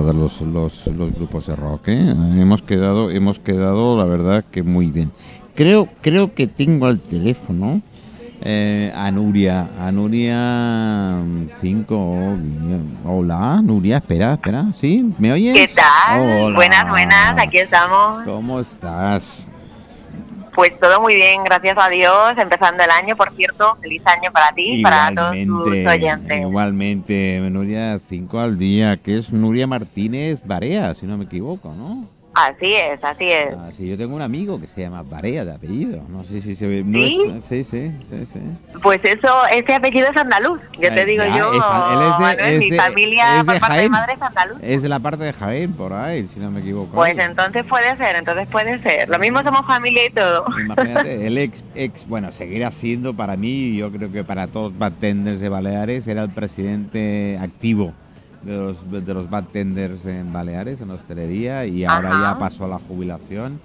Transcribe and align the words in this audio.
los, 0.00 0.40
los, 0.40 0.86
los 0.86 1.12
grupos 1.14 1.46
de 1.46 1.56
rock, 1.56 1.88
¿eh? 1.88 2.10
Hemos 2.10 2.62
quedado, 2.62 3.10
hemos 3.10 3.38
quedado, 3.38 3.96
la 3.96 4.04
verdad, 4.04 4.44
que 4.50 4.62
muy 4.62 4.88
bien. 4.88 5.12
Creo, 5.54 5.88
creo 6.00 6.34
que 6.34 6.46
tengo 6.46 6.86
al 6.86 6.98
teléfono 7.00 7.80
eh, 8.42 8.92
a 8.94 9.10
Nuria, 9.10 9.68
a 9.78 9.92
Nuria 9.92 11.16
5. 11.60 12.36
Hola, 13.04 13.60
Nuria, 13.62 13.98
espera, 13.98 14.34
espera, 14.34 14.66
¿sí? 14.78 15.14
¿Me 15.18 15.32
oyes? 15.32 15.54
¿Qué 15.54 15.68
tal? 15.68 16.20
Hola. 16.20 16.56
Buenas, 16.56 16.90
buenas, 16.90 17.38
aquí 17.38 17.58
estamos. 17.58 18.24
¿Cómo 18.24 18.60
estás? 18.60 19.46
Pues 20.54 20.78
todo 20.78 21.00
muy 21.00 21.16
bien, 21.16 21.42
gracias 21.42 21.76
a 21.78 21.88
Dios. 21.88 22.34
Empezando 22.36 22.84
el 22.84 22.90
año, 22.90 23.16
por 23.16 23.34
cierto, 23.34 23.76
feliz 23.80 24.02
año 24.06 24.30
para 24.32 24.52
ti 24.52 24.80
y 24.80 24.82
para 24.82 25.12
todos 25.14 25.34
tus 25.34 25.86
oyentes. 25.86 26.40
Igualmente, 26.40 27.40
Nuria 27.50 27.98
5 27.98 28.40
al 28.40 28.58
día, 28.58 28.96
que 28.96 29.18
es 29.18 29.32
Nuria 29.32 29.66
Martínez 29.66 30.46
Barea, 30.46 30.94
si 30.94 31.06
no 31.06 31.18
me 31.18 31.24
equivoco, 31.24 31.74
¿no? 31.74 32.08
Así 32.34 32.74
es, 32.74 33.02
así 33.04 33.30
es. 33.30 33.54
Ah, 33.56 33.70
sí, 33.70 33.88
yo 33.88 33.96
tengo 33.96 34.16
un 34.16 34.22
amigo 34.22 34.60
que 34.60 34.66
se 34.66 34.80
llama 34.80 35.02
Barea 35.04 35.44
de 35.44 35.52
apellido. 35.54 36.02
No 36.08 36.24
sé 36.24 36.40
si 36.40 36.56
se 36.56 36.66
ve. 36.66 36.82
no 36.84 36.98
¿Sí? 36.98 37.32
es- 37.38 37.44
sí, 37.44 37.64
sí, 37.64 37.92
sí, 38.10 38.26
sí. 38.32 38.40
Pues 38.82 39.00
eso, 39.04 39.28
ese 39.52 39.72
apellido 39.74 40.08
es 40.10 40.16
andaluz, 40.16 40.60
yo 40.80 40.92
te 40.92 41.04
digo 41.04 41.22
ya, 41.24 41.38
yo. 41.38 41.52
es- 41.52 41.58
él 41.58 42.02
es 42.02 42.18
de- 42.18 42.24
Manuel, 42.24 42.40
es 42.40 42.58
mi 42.58 42.70
de- 42.70 42.76
familia 42.76 43.40
es 43.40 43.46
de 43.46 43.52
por 43.52 43.60
parte 43.60 43.80
de 43.82 43.88
madre 43.88 44.12
es 44.14 44.22
andaluz. 44.22 44.58
Es 44.62 44.82
de 44.82 44.88
la 44.88 44.98
parte 44.98 45.24
de 45.24 45.32
Jaén, 45.32 45.72
por 45.74 45.92
ahí, 45.92 46.26
si 46.26 46.40
no 46.40 46.50
me 46.50 46.60
equivoco. 46.60 46.92
Pues 46.94 47.16
entonces 47.18 47.64
puede 47.66 47.96
ser, 47.96 48.16
entonces 48.16 48.48
puede 48.48 48.82
ser. 48.82 49.08
Lo 49.08 49.18
mismo 49.20 49.42
somos 49.42 49.64
familia 49.66 50.06
y 50.06 50.10
todo. 50.10 50.44
Imagínate, 50.58 51.26
el 51.28 51.38
ex, 51.38 51.62
ex, 51.76 52.08
bueno, 52.08 52.32
seguirá 52.32 52.70
siendo 52.72 53.14
para 53.14 53.36
mí, 53.36 53.76
yo 53.76 53.92
creo 53.92 54.10
que 54.10 54.24
para 54.24 54.48
todos 54.48 54.72
los 54.72 54.78
bartenders 54.78 55.38
de 55.38 55.48
Baleares, 55.48 56.06
era 56.08 56.22
el 56.22 56.30
presidente 56.30 57.38
activo 57.40 57.92
de 58.44 58.56
los, 58.56 58.90
de 59.06 59.14
los 59.14 59.30
bartenders 59.30 60.04
en 60.06 60.32
Baleares, 60.32 60.80
en 60.80 60.90
hostelería, 60.90 61.64
y 61.66 61.84
ahora 61.84 62.10
Ajá. 62.10 62.20
ya 62.34 62.38
pasó 62.38 62.64
a 62.64 62.68
la 62.68 62.78
jubilación. 62.78 63.60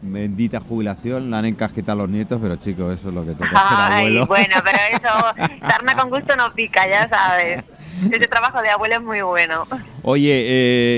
Bendita 0.00 0.60
jubilación, 0.60 1.28
la 1.30 1.40
han 1.40 1.46
encasquetado 1.46 1.98
los 1.98 2.08
nietos, 2.08 2.38
pero 2.40 2.54
chicos, 2.56 2.98
eso 3.00 3.08
es 3.08 3.14
lo 3.14 3.24
que 3.24 3.32
toca 3.32 3.48
ser 3.48 3.58
Ay, 3.80 3.98
abuelo. 4.06 4.26
bueno, 4.26 4.54
pero 4.64 4.78
eso, 4.92 5.58
sarna 5.68 5.96
con 5.96 6.10
gusto 6.10 6.36
no 6.36 6.52
pica, 6.54 6.88
ya 6.88 7.08
sabes. 7.08 7.64
Ese 8.08 8.28
trabajo 8.28 8.62
de 8.62 8.68
abuelo 8.70 8.94
es 8.96 9.02
muy 9.02 9.22
bueno. 9.22 9.64
Oye, 10.02 10.44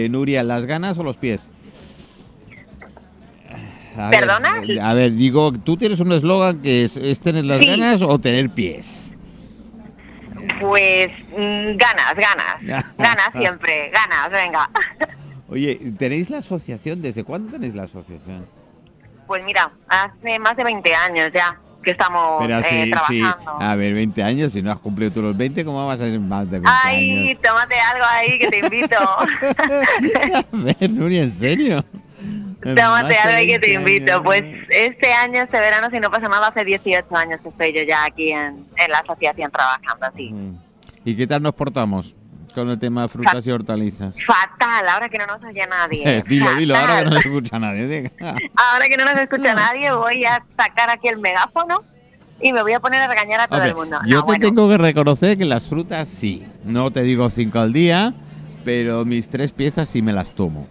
eh, 0.04 0.08
Nuria, 0.10 0.42
¿las 0.42 0.66
ganas 0.66 0.98
o 0.98 1.02
los 1.02 1.16
pies? 1.16 1.41
A 3.97 4.08
ver, 4.10 4.20
¿Perdona? 4.20 4.50
eh, 4.69 4.80
a 4.80 4.94
ver, 4.94 5.14
digo, 5.14 5.52
tú 5.52 5.76
tienes 5.76 6.00
un 6.00 6.12
eslogan 6.12 6.60
que 6.60 6.84
es, 6.84 6.97
es 6.97 7.20
tener 7.20 7.44
las 7.44 7.60
Sí. 7.60 7.66
ganas 7.66 8.02
o 8.02 8.19
tener 8.19 8.50
pies. 8.50 9.09
Pues 10.61 11.11
mm, 11.36 11.77
ganas, 11.77 12.14
ganas. 12.14 12.86
Ganas 12.98 13.30
siempre, 13.36 13.91
ganas, 13.91 14.30
venga. 14.30 14.70
Oye, 15.48 15.80
¿tenéis 15.98 16.30
la 16.30 16.39
asociación? 16.39 17.03
¿Desde 17.03 17.25
cuándo 17.25 17.50
tenéis 17.50 17.75
la 17.75 17.84
asociación? 17.84 18.47
Pues 19.27 19.42
mira, 19.44 19.70
hace 19.88 20.38
más 20.38 20.56
de 20.56 20.64
20 20.64 20.94
años 20.94 21.31
ya 21.33 21.58
que 21.83 21.92
estamos 21.92 22.36
Pero 22.41 22.58
eh, 22.58 22.64
sí, 22.69 22.83
sí. 23.08 23.20
trabajando. 23.20 23.50
A 23.58 23.75
ver, 23.75 23.94
20 23.94 24.22
años, 24.22 24.53
si 24.53 24.61
no 24.62 24.70
has 24.70 24.78
cumplido 24.78 25.11
tú 25.11 25.22
los 25.22 25.36
20, 25.36 25.64
¿cómo 25.64 25.86
vas 25.86 26.00
a 26.00 26.05
ser 26.05 26.20
más 26.20 26.44
de 26.50 26.58
20 26.58 26.70
Ay, 26.84 27.28
años? 27.28 27.41
tómate 27.42 27.75
algo 27.81 28.05
ahí 28.06 28.38
que 28.38 28.48
te 28.48 28.58
invito. 28.58 28.97
A 29.00 30.44
ver, 30.53 30.91
Nuria, 30.91 31.22
¿en 31.22 31.33
serio? 31.33 31.84
Tómate 32.62 33.16
algo 33.16 33.47
que 33.47 33.58
te 33.58 33.69
20 33.69 33.72
invito. 33.75 34.12
años. 34.12 34.22
Pues 34.25 34.44
este 34.70 35.12
año, 35.12 35.42
este 35.42 35.58
verano, 35.58 35.89
si 35.91 35.98
no 36.00 36.11
pasa 36.11 36.28
nada, 36.28 36.48
hace 36.48 36.64
18 36.64 37.16
años 37.16 37.41
que 37.42 37.48
estoy 37.48 37.72
yo 37.72 37.83
ya 37.83 38.05
aquí 38.05 38.30
en, 38.33 38.66
en 38.77 38.91
la 38.91 38.98
asociación 38.98 39.50
trabajando 39.50 40.06
así. 40.06 40.34
¿Y 41.05 41.16
qué 41.16 41.27
tal 41.27 41.42
nos 41.42 41.55
portamos 41.55 42.14
con 42.55 42.69
el 42.69 42.78
tema 42.78 43.03
de 43.03 43.08
frutas 43.08 43.47
y 43.47 43.50
hortalizas? 43.50 44.14
Fatal, 44.25 44.88
ahora 44.88 45.08
que 45.08 45.16
no 45.19 45.27
nos 45.27 45.42
oye 45.42 45.66
nadie. 45.66 46.22
dilo, 46.28 46.55
dilo, 46.56 46.77
ahora 46.77 46.98
que 46.98 47.05
no 47.05 47.11
Fatal. 47.11 47.22
se 47.22 47.28
escucha 47.28 47.58
nadie. 47.58 48.12
Ahora 48.20 48.88
que 48.88 48.97
no 48.97 49.05
nos 49.06 49.14
escucha 49.19 49.55
nadie, 49.55 49.92
voy 49.92 50.25
a 50.27 50.44
sacar 50.58 50.91
aquí 50.91 51.08
el 51.08 51.19
megáfono 51.19 51.83
y 52.42 52.53
me 52.53 52.62
voy 52.62 52.72
a 52.75 52.81
poner 52.81 53.00
a 53.03 53.06
regañar 53.09 53.41
a 53.41 53.47
todo 53.49 53.56
Hombre, 53.59 53.70
el 53.70 53.76
mundo. 53.76 53.99
yo 54.06 54.16
No, 54.16 54.22
te 54.22 54.26
bueno. 54.26 54.47
tengo 54.47 54.69
que 54.69 54.78
reconocer 54.78 55.38
que 55.38 55.44
las 55.44 55.69
frutas 55.69 56.09
sí. 56.09 56.44
No 56.65 56.91
te 56.91 57.03
digo 57.03 57.28
cinco 57.31 57.60
al 57.60 57.72
día, 57.72 58.12
pero 58.65 59.04
mis 59.06 59.28
tres 59.31 59.53
piezas 59.53 59.88
sí 59.88 60.03
me 60.03 60.12
las 60.12 60.34
tomo. 60.34 60.66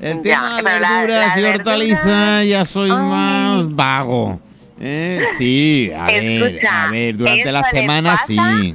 El 0.00 0.22
Ya, 0.22 0.40
tema 0.40 0.56
de 0.56 0.62
la- 0.62 0.70
verduras 0.70 1.26
la 1.34 1.38
y 1.38 1.42
verdura- 1.42 1.56
hortalizas 1.72 2.46
ya 2.46 2.64
soy 2.64 2.90
Ay. 2.90 2.96
más 2.96 3.74
vago. 3.74 4.40
¿Eh? 4.80 5.24
Sí, 5.36 5.92
a 5.96 6.04
ver, 6.06 6.66
a 6.70 6.90
ver, 6.90 7.16
durante 7.16 7.50
la 7.50 7.60
¿eso 7.60 7.68
le 7.72 7.80
semana 7.80 8.10
pasa? 8.12 8.26
sí. 8.26 8.74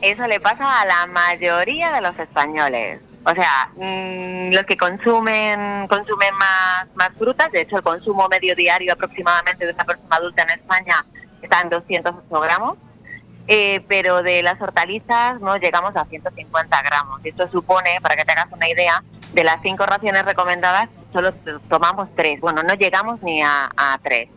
Eso 0.00 0.26
le 0.26 0.40
pasa 0.40 0.80
a 0.80 0.86
la 0.86 1.06
mayoría 1.08 1.92
de 1.92 2.00
los 2.00 2.18
españoles. 2.18 3.00
O 3.26 3.34
sea, 3.34 3.68
mm, 3.76 4.50
los 4.54 4.64
que 4.64 4.78
consumen 4.78 5.86
consumen 5.88 6.34
más, 6.38 6.86
más 6.94 7.10
frutas, 7.18 7.52
de 7.52 7.60
hecho 7.60 7.76
el 7.76 7.82
consumo 7.82 8.26
medio 8.30 8.54
diario 8.56 8.94
aproximadamente 8.94 9.66
de 9.66 9.74
una 9.74 9.84
persona 9.84 10.16
adulta 10.16 10.42
en 10.44 10.50
España 10.58 11.04
está 11.42 11.60
en 11.60 11.68
208 11.68 12.40
gramos, 12.40 12.78
eh, 13.46 13.84
pero 13.88 14.22
de 14.22 14.42
las 14.42 14.58
hortalizas 14.58 15.38
no 15.42 15.58
llegamos 15.58 15.94
a 15.96 16.06
150 16.06 16.80
gramos. 16.82 17.20
Esto 17.24 17.46
supone, 17.50 17.98
para 18.00 18.16
que 18.16 18.24
te 18.24 18.32
hagas 18.32 18.46
una 18.52 18.66
idea, 18.70 19.02
de 19.34 19.44
las 19.44 19.60
cinco 19.62 19.84
raciones 19.86 20.24
recomendadas 20.24 20.88
solo 21.12 21.32
tomamos 21.68 22.08
tres. 22.16 22.40
Bueno, 22.40 22.62
no 22.62 22.74
llegamos 22.74 23.22
ni 23.22 23.42
a, 23.42 23.70
a 23.76 23.98
tres. 24.02 24.28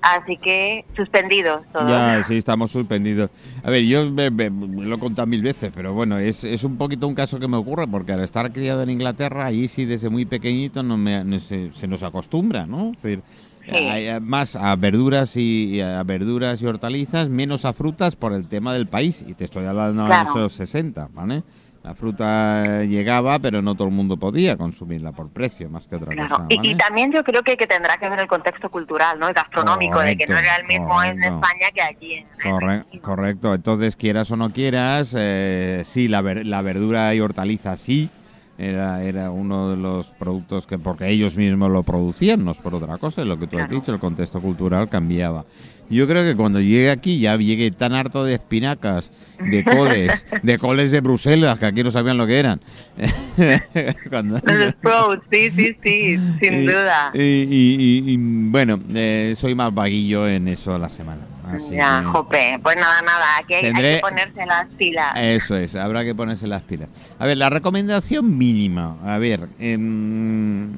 Así 0.00 0.36
que 0.36 0.84
suspendidos 0.96 1.62
todos. 1.72 1.88
Ya, 1.90 2.22
sí, 2.28 2.36
estamos 2.38 2.70
suspendidos. 2.70 3.30
A 3.64 3.70
ver, 3.70 3.82
yo 3.82 4.08
me- 4.12 4.30
me- 4.30 4.48
me 4.48 4.84
lo 4.84 4.94
he 4.94 4.98
contado 5.00 5.26
mil 5.26 5.42
veces, 5.42 5.72
pero 5.74 5.92
bueno, 5.92 6.18
es, 6.18 6.44
es 6.44 6.62
un 6.62 6.76
poquito 6.78 7.08
un 7.08 7.16
caso 7.16 7.40
que 7.40 7.48
me 7.48 7.56
ocurre, 7.56 7.88
porque 7.88 8.12
al 8.12 8.20
estar 8.20 8.52
criado 8.52 8.82
en 8.82 8.90
Inglaterra, 8.90 9.46
ahí 9.46 9.66
sí 9.66 9.86
desde 9.86 10.08
muy 10.08 10.24
pequeñito 10.24 10.84
no 10.84 10.96
me, 10.96 11.24
no 11.24 11.40
se, 11.40 11.72
se 11.72 11.88
nos 11.88 12.04
acostumbra, 12.04 12.64
¿no? 12.66 12.92
Es 12.94 13.02
decir, 13.02 13.22
Sí. 13.64 13.74
eh, 13.74 14.18
más 14.22 14.56
a 14.56 14.74
verduras 14.76 15.36
y 15.36 15.74
y 15.76 15.80
a 15.82 16.02
verduras 16.02 16.62
y 16.62 16.66
hortalizas, 16.66 17.28
menos 17.28 17.66
a 17.66 17.74
frutas 17.74 18.16
por 18.16 18.32
el 18.32 18.48
tema 18.48 18.72
del 18.72 18.86
país. 18.86 19.22
Y 19.26 19.34
te 19.34 19.44
estoy 19.44 19.66
hablando 19.66 20.06
Claro. 20.06 20.24
de 20.24 20.30
esos 20.30 20.52
60, 20.54 21.08
¿vale? 21.12 21.42
La 21.82 21.94
fruta 21.94 22.82
eh, 22.82 22.86
llegaba, 22.88 23.38
pero 23.38 23.62
no 23.62 23.74
todo 23.74 23.88
el 23.88 23.94
mundo 23.94 24.16
podía 24.16 24.56
consumirla 24.56 25.12
por 25.12 25.30
precio, 25.30 25.70
más 25.70 25.86
que 25.86 25.96
otra 25.96 26.12
Claro, 26.12 26.28
cosa. 26.28 26.46
y, 26.48 26.56
¿vale? 26.56 26.68
y 26.70 26.74
también 26.74 27.12
yo 27.12 27.22
creo 27.24 27.42
que, 27.42 27.56
que 27.56 27.66
tendrá 27.66 27.96
que 27.98 28.08
ver 28.08 28.18
el 28.18 28.26
contexto 28.26 28.68
cultural, 28.68 29.18
¿no? 29.18 29.30
Y 29.30 29.32
gastronómico, 29.32 30.00
de 30.00 30.16
que 30.16 30.26
no 30.26 30.36
era 30.36 30.56
el 30.56 30.66
mismo 30.66 31.02
en. 31.02 31.22
España 31.22 31.68
que 31.72 31.80
aquí 31.82 32.14
en, 32.14 32.26
Corre- 32.42 32.84
correcto, 33.00 33.54
entonces 33.54 33.96
quieras 33.96 34.30
o 34.30 34.36
no 34.36 34.50
quieras, 34.52 35.14
eh, 35.18 35.82
sí, 35.84 36.08
la, 36.08 36.20
ver- 36.20 36.44
la 36.46 36.62
verdura 36.62 37.14
y 37.14 37.20
hortaliza 37.20 37.76
sí, 37.76 38.10
era, 38.58 39.02
era 39.04 39.30
uno 39.30 39.70
de 39.70 39.76
los 39.76 40.08
productos 40.08 40.66
que, 40.66 40.78
porque 40.78 41.08
ellos 41.08 41.36
mismos 41.36 41.70
lo 41.70 41.82
producían, 41.84 42.44
no 42.44 42.50
es 42.50 42.58
por 42.58 42.74
otra 42.74 42.98
cosa, 42.98 43.24
lo 43.24 43.38
que 43.38 43.46
tú 43.46 43.58
has 43.58 43.70
dicho, 43.70 43.92
el 43.94 44.00
contexto 44.00 44.40
cultural 44.40 44.88
cambiaba. 44.88 45.44
Yo 45.90 46.06
creo 46.06 46.22
que 46.22 46.36
cuando 46.36 46.60
llegue 46.60 46.90
aquí 46.90 47.18
ya 47.18 47.34
llegué 47.36 47.70
tan 47.70 47.94
harto 47.94 48.22
de 48.24 48.34
espinacas, 48.34 49.10
de 49.38 49.64
coles, 49.64 50.26
de 50.42 50.58
coles 50.58 50.90
de 50.90 51.00
Bruselas, 51.00 51.58
que 51.58 51.64
aquí 51.66 51.82
no 51.82 51.90
sabían 51.90 52.18
lo 52.18 52.26
que 52.26 52.38
eran. 52.38 52.60
Cuando- 54.10 54.38
sí, 55.30 55.50
sí, 55.50 55.76
sí, 55.82 56.16
sin 56.40 56.62
y- 56.62 56.66
duda. 56.66 57.10
Y, 57.14 57.20
y- 57.20 57.76
y- 58.04 58.12
y, 58.12 58.16
bueno, 58.18 58.78
eh, 58.94 59.34
soy 59.36 59.54
más 59.54 59.72
vaguillo 59.72 60.28
en 60.28 60.48
eso 60.48 60.74
a 60.74 60.78
la 60.78 60.88
semana. 60.88 61.22
Así 61.56 61.70
ya, 61.76 62.00
que- 62.00 62.06
jope. 62.06 62.60
Pues 62.62 62.76
nada, 62.76 63.02
nada, 63.02 63.24
aquí 63.40 63.54
hay, 63.54 63.72
que 63.72 63.98
ponerse 64.00 64.46
las 64.46 64.66
pilas. 64.74 65.12
Eso 65.16 65.56
es, 65.56 65.74
habrá 65.74 66.04
que 66.04 66.14
ponerse 66.14 66.46
las 66.46 66.62
pilas. 66.62 66.88
A 67.18 67.26
ver, 67.26 67.36
la 67.38 67.50
recomendación 67.50 68.36
mínima, 68.36 68.96
a 69.04 69.18
ver, 69.18 69.48
em, 69.58 70.70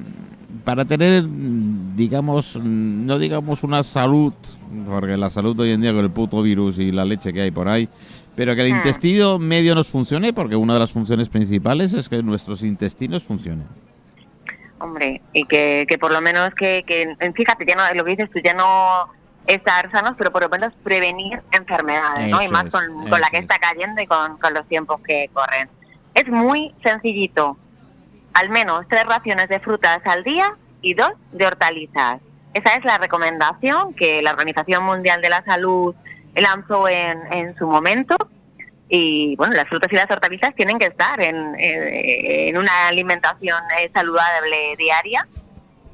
para 0.63 0.85
tener, 0.85 1.23
digamos, 1.95 2.57
no 2.61 3.17
digamos 3.19 3.63
una 3.63 3.83
salud, 3.83 4.33
porque 4.87 5.17
la 5.17 5.29
salud 5.29 5.59
hoy 5.59 5.71
en 5.71 5.81
día 5.81 5.91
con 5.93 6.03
el 6.03 6.11
puto 6.11 6.41
virus 6.41 6.77
y 6.79 6.91
la 6.91 7.03
leche 7.05 7.33
que 7.33 7.41
hay 7.41 7.51
por 7.51 7.67
ahí, 7.67 7.89
pero 8.35 8.55
que 8.55 8.61
el 8.61 8.71
Hmm. 8.73 8.77
intestino 8.77 9.39
medio 9.39 9.75
nos 9.75 9.89
funcione, 9.89 10.33
porque 10.33 10.55
una 10.55 10.73
de 10.75 10.79
las 10.79 10.91
funciones 10.91 11.29
principales 11.29 11.93
es 11.93 12.07
que 12.09 12.21
nuestros 12.23 12.63
intestinos 12.63 13.23
funcionen. 13.23 13.65
Hombre, 14.79 15.21
y 15.33 15.45
que, 15.45 15.85
que 15.87 15.97
por 15.99 16.11
lo 16.11 16.21
menos 16.21 16.53
que, 16.55 16.83
que, 16.87 17.15
fíjate, 17.35 17.65
ya 17.67 17.75
no, 17.75 17.83
lo 17.93 18.03
que 18.03 18.11
dices 18.11 18.29
tú, 18.31 18.39
ya 18.43 18.53
no 18.55 19.07
estar 19.47 19.89
sanos, 19.91 20.15
pero 20.17 20.31
por 20.31 20.41
lo 20.43 20.49
menos 20.49 20.73
prevenir 20.83 21.41
enfermedades, 21.51 22.27
¿no? 22.29 22.41
Y 22.41 22.45
Eso 22.45 22.53
más 22.53 22.65
es, 22.65 22.71
con, 22.71 22.83
eso 22.83 23.09
con 23.09 23.21
la 23.21 23.29
que 23.29 23.37
es. 23.37 23.43
está 23.43 23.57
cayendo 23.59 24.01
y 24.01 24.07
con, 24.07 24.37
con 24.37 24.53
los 24.53 24.67
tiempos 24.67 25.01
que 25.01 25.29
corren. 25.33 25.69
Es 26.13 26.27
muy 26.27 26.73
sencillito. 26.83 27.57
Al 28.33 28.49
menos 28.49 28.85
tres 28.89 29.05
raciones 29.05 29.49
de 29.49 29.59
frutas 29.59 29.99
al 30.05 30.23
día 30.23 30.55
y 30.81 30.93
dos 30.93 31.11
de 31.31 31.47
hortalizas. 31.47 32.21
Esa 32.53 32.75
es 32.75 32.85
la 32.85 32.97
recomendación 32.97 33.93
que 33.93 34.21
la 34.21 34.31
Organización 34.31 34.83
Mundial 34.83 35.21
de 35.21 35.29
la 35.29 35.43
Salud 35.43 35.95
lanzó 36.35 36.87
en, 36.87 37.19
en 37.33 37.55
su 37.57 37.67
momento. 37.67 38.15
Y 38.89 39.35
bueno, 39.37 39.53
las 39.53 39.67
frutas 39.69 39.89
y 39.91 39.95
las 39.95 40.09
hortalizas 40.11 40.53
tienen 40.55 40.77
que 40.77 40.87
estar 40.87 41.21
en, 41.21 41.35
en- 41.57 42.47
en 42.49 42.57
una 42.57 42.87
alimentación 42.89 43.61
eh, 43.79 43.89
saludable 43.93 44.75
diaria. 44.77 45.27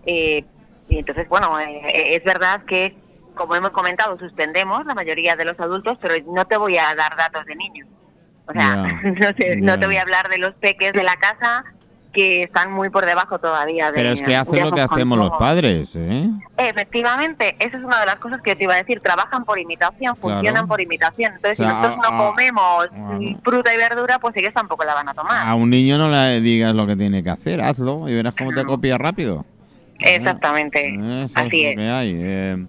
Eh, 0.05 0.43
y 0.89 0.97
entonces, 0.99 1.27
bueno, 1.29 1.59
eh, 1.59 2.15
es 2.15 2.23
verdad 2.23 2.63
que, 2.65 2.95
como 3.37 3.55
hemos 3.55 3.69
comentado, 3.71 4.17
suspendemos 4.19 4.85
la 4.85 4.93
mayoría 4.95 5.35
de 5.35 5.45
los 5.45 5.59
adultos, 5.59 5.97
pero 6.01 6.15
no 6.33 6.45
te 6.45 6.57
voy 6.57 6.77
a 6.77 6.93
dar 6.95 7.15
datos 7.15 7.45
de 7.45 7.55
niños. 7.55 7.87
O 8.47 8.53
sea, 8.53 8.75
no, 9.03 9.33
te, 9.35 9.55
no 9.57 9.79
te 9.79 9.85
voy 9.85 9.97
a 9.97 10.01
hablar 10.01 10.29
de 10.29 10.37
los 10.37 10.53
peques 10.55 10.93
de 10.93 11.03
la 11.03 11.15
casa 11.17 11.63
que 12.13 12.43
están 12.43 12.71
muy 12.71 12.89
por 12.89 13.05
debajo 13.05 13.37
todavía. 13.37 13.87
De, 13.91 13.97
Pero 13.97 14.09
es 14.09 14.21
que 14.23 14.35
hace 14.35 14.55
de 14.55 14.61
lo 14.63 14.71
que 14.71 14.81
hacemos 14.81 15.19
los 15.19 15.31
padres, 15.37 15.91
¿eh? 15.95 16.27
Efectivamente, 16.57 17.55
esa 17.59 17.77
es 17.77 17.83
una 17.83 17.99
de 17.99 18.05
las 18.07 18.15
cosas 18.15 18.41
que 18.41 18.55
te 18.55 18.63
iba 18.63 18.73
a 18.73 18.77
decir. 18.77 19.01
Trabajan 19.01 19.43
por 19.45 19.59
imitación, 19.59 20.15
Claro. 20.15 20.35
funcionan 20.37 20.67
por 20.67 20.81
imitación. 20.81 21.33
Entonces, 21.35 21.59
O 21.59 21.63
sea, 21.63 21.71
si 21.73 21.75
nosotros 21.75 22.05
a- 22.05 22.09
no 22.09 22.15
a- 22.23 22.29
comemos 22.29 22.85
a- 22.85 23.41
fruta 23.43 23.73
y 23.73 23.77
verdura, 23.77 24.17
pues 24.19 24.35
ellos 24.37 24.53
tampoco 24.53 24.83
la 24.83 24.95
van 24.95 25.09
a 25.09 25.13
tomar. 25.13 25.47
A 25.47 25.53
un 25.53 25.69
niño 25.69 25.97
no 25.99 26.09
le 26.09 26.39
digas 26.41 26.73
lo 26.73 26.87
que 26.87 26.95
tiene 26.95 27.23
que 27.23 27.29
hacer, 27.29 27.61
hazlo 27.61 28.09
y 28.09 28.15
verás 28.15 28.33
cómo 28.35 28.51
te 28.51 28.63
copia 28.65 28.97
rápido. 28.97 29.45
Exactamente. 29.99 30.87
Eh, 30.95 31.27
Así 31.35 31.65
es 31.65 31.71
es. 31.71 31.75
lo 31.75 31.81
que 31.81 31.89
hay. 31.89 32.11
eh. 32.15 32.65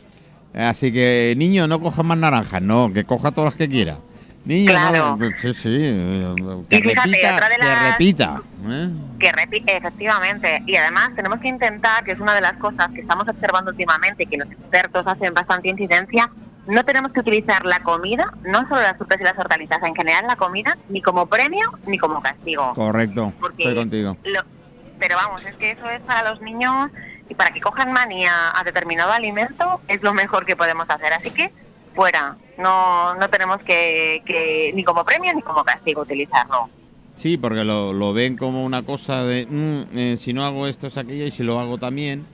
Así 0.64 0.92
que, 0.92 1.34
niño, 1.36 1.66
no 1.66 1.80
coja 1.80 2.02
más 2.02 2.18
naranjas, 2.18 2.60
no, 2.62 2.92
que 2.92 3.04
coja 3.04 3.30
todas 3.30 3.52
las 3.52 3.54
que 3.56 3.68
quiera. 3.68 3.98
Niño, 4.44 4.70
Claro. 4.70 5.16
no, 5.18 5.28
sí, 5.36 5.52
sí, 5.52 5.68
eh, 5.82 6.34
que 6.70 6.76
Y 6.76 6.82
fíjate, 6.82 7.08
repita, 7.10 7.34
otra 7.34 7.48
de 7.50 7.56
que 7.56 7.64
las- 7.64 7.90
repita. 7.90 8.42
¿eh? 8.66 8.88
Que 9.18 9.32
repite, 9.32 9.76
efectivamente. 9.76 10.62
Y 10.66 10.76
además 10.76 11.10
tenemos 11.16 11.40
que 11.40 11.48
intentar, 11.48 12.02
que 12.04 12.12
es 12.12 12.20
una 12.20 12.34
de 12.34 12.40
las 12.40 12.54
cosas 12.54 12.88
que 12.94 13.00
estamos 13.02 13.28
observando 13.28 13.72
últimamente, 13.72 14.24
que 14.24 14.38
los 14.38 14.50
expertos 14.50 15.06
hacen 15.06 15.34
bastante 15.34 15.68
incidencia, 15.68 16.30
no 16.66 16.82
tenemos 16.84 17.12
que 17.12 17.20
utilizar 17.20 17.66
la 17.66 17.80
comida, 17.82 18.32
no 18.44 18.60
solo 18.68 18.80
las 18.80 18.96
frutas 18.96 19.20
y 19.20 19.24
las 19.24 19.38
hortalizas, 19.38 19.82
en 19.82 19.94
general 19.94 20.26
la 20.26 20.36
comida, 20.36 20.78
ni 20.88 21.02
como 21.02 21.26
premio 21.26 21.70
ni 21.86 21.98
como 21.98 22.22
castigo. 22.22 22.72
Correcto, 22.74 23.32
Porque 23.40 23.64
estoy 23.64 23.74
contigo. 23.74 24.16
Lo- 24.24 24.44
pero 24.98 25.16
vamos, 25.16 25.44
es 25.44 25.56
que 25.56 25.72
eso 25.72 25.88
es 25.90 26.00
para 26.02 26.30
los 26.30 26.40
niños 26.40 26.90
y 27.28 27.34
para 27.34 27.50
que 27.52 27.60
cojan 27.60 27.92
manía 27.92 28.32
a 28.58 28.64
determinado 28.64 29.12
alimento 29.12 29.80
es 29.88 30.02
lo 30.02 30.14
mejor 30.14 30.46
que 30.46 30.56
podemos 30.56 30.88
hacer. 30.88 31.12
Así 31.12 31.30
que 31.30 31.50
fuera, 31.94 32.36
no, 32.56 33.14
no 33.14 33.28
tenemos 33.28 33.60
que, 33.62 34.22
que 34.24 34.72
ni 34.74 34.84
como 34.84 35.04
premio 35.04 35.32
ni 35.34 35.42
como 35.42 35.64
castigo 35.64 36.02
utilizarlo. 36.02 36.70
Sí, 37.16 37.36
porque 37.36 37.64
lo, 37.64 37.92
lo 37.92 38.12
ven 38.12 38.36
como 38.36 38.64
una 38.64 38.82
cosa 38.84 39.24
de 39.24 39.46
"Mm, 39.46 39.98
eh, 39.98 40.16
si 40.18 40.32
no 40.32 40.44
hago 40.44 40.66
esto 40.68 40.86
es 40.86 40.96
aquello 40.96 41.24
y 41.26 41.30
si 41.32 41.42
lo 41.42 41.58
hago 41.58 41.76
también. 41.78 42.24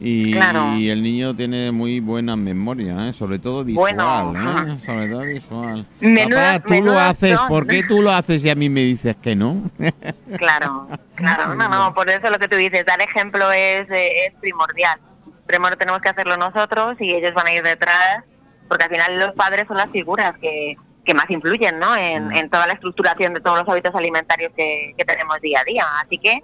Y, 0.00 0.32
Claro. 0.32 0.74
y 0.76 0.90
el 0.90 1.02
niño 1.02 1.34
tiene 1.36 1.70
muy 1.70 2.00
buena 2.00 2.34
memoria, 2.36 3.08
¿eh? 3.08 3.12
sobre 3.12 3.38
todo 3.38 3.64
visual. 3.64 3.94
Bueno, 3.94 4.74
¿eh? 4.74 4.78
Sobre 4.84 5.08
todo 5.08 5.20
visual. 5.22 5.86
Menuda- 6.00 6.60
Papá, 6.60 6.66
tú 6.76 6.82
lo 6.84 6.98
haces, 6.98 7.36
son. 7.36 7.48
¿por 7.48 7.66
qué 7.66 7.82
tú 7.84 8.02
lo 8.02 8.10
haces 8.10 8.44
y 8.44 8.50
a 8.50 8.54
mí 8.54 8.68
me 8.68 8.80
dices 8.82 9.16
que 9.22 9.34
no? 9.36 9.62
Claro, 10.36 10.88
claro, 11.14 11.54
no, 11.54 11.68
no, 11.68 11.94
por 11.94 12.10
eso 12.10 12.28
lo 12.28 12.38
que 12.38 12.48
tú 12.48 12.56
dices, 12.56 12.84
dar 12.84 13.00
ejemplo 13.00 13.50
es, 13.52 13.88
eh, 13.90 14.26
es 14.26 14.34
primordial. 14.40 14.98
Primero 15.46 15.76
tenemos 15.76 16.00
que 16.00 16.08
hacerlo 16.08 16.36
nosotros 16.36 16.96
y 17.00 17.14
ellos 17.14 17.32
van 17.34 17.46
a 17.46 17.52
ir 17.54 17.62
detrás, 17.62 18.24
porque 18.68 18.84
al 18.84 18.90
final 18.90 19.18
los 19.20 19.32
padres 19.34 19.66
son 19.68 19.76
las 19.76 19.90
figuras 19.90 20.36
que, 20.38 20.74
que 21.04 21.14
más 21.14 21.30
influyen 21.30 21.78
¿no? 21.78 21.94
en, 21.96 22.32
en 22.34 22.50
toda 22.50 22.66
la 22.66 22.72
estructuración 22.72 23.34
de 23.34 23.40
todos 23.40 23.58
los 23.60 23.68
hábitos 23.68 23.94
alimentarios 23.94 24.52
que, 24.56 24.92
que 24.98 25.04
tenemos 25.04 25.40
día 25.40 25.60
a 25.60 25.64
día. 25.64 25.84
Así 26.04 26.18
que, 26.18 26.42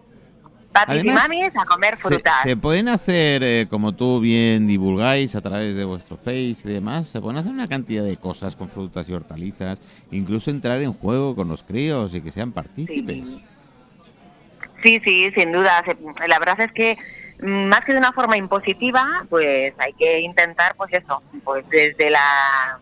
papis 0.72 0.96
y 0.96 0.98
Además, 1.00 1.28
mamis, 1.28 1.56
a 1.56 1.64
comer 1.64 1.96
frutas. 1.96 2.42
se 2.42 2.56
pueden 2.56 2.88
hacer, 2.88 3.42
eh, 3.42 3.66
como 3.68 3.92
tú 3.92 4.20
bien 4.20 4.66
divulgáis 4.66 5.34
a 5.36 5.40
través 5.40 5.76
de 5.76 5.84
vuestro 5.84 6.16
Face 6.16 6.56
y 6.64 6.68
demás, 6.68 7.08
se 7.08 7.20
pueden 7.20 7.38
hacer 7.38 7.52
una 7.52 7.68
cantidad 7.68 8.04
de 8.04 8.16
cosas 8.16 8.56
con 8.56 8.68
frutas 8.68 9.08
y 9.08 9.12
hortalizas, 9.12 9.78
incluso 10.10 10.50
entrar 10.50 10.80
en 10.80 10.92
juego 10.92 11.34
con 11.34 11.48
los 11.48 11.62
críos 11.62 12.14
y 12.14 12.20
que 12.20 12.30
sean 12.30 12.52
partícipes. 12.52 13.24
Sí. 13.26 13.44
Sí, 14.82 15.00
sí, 15.04 15.30
sin 15.36 15.52
duda. 15.52 15.84
La 16.26 16.38
verdad 16.38 16.60
es 16.60 16.72
que 16.72 16.96
mm, 17.42 17.66
más 17.66 17.80
que 17.84 17.92
de 17.92 17.98
una 17.98 18.12
forma 18.12 18.36
impositiva, 18.36 19.26
pues 19.28 19.74
hay 19.78 19.92
que 19.94 20.20
intentar, 20.20 20.74
pues 20.76 20.92
eso, 20.92 21.22
pues 21.44 21.68
desde 21.68 22.10
la 22.10 22.78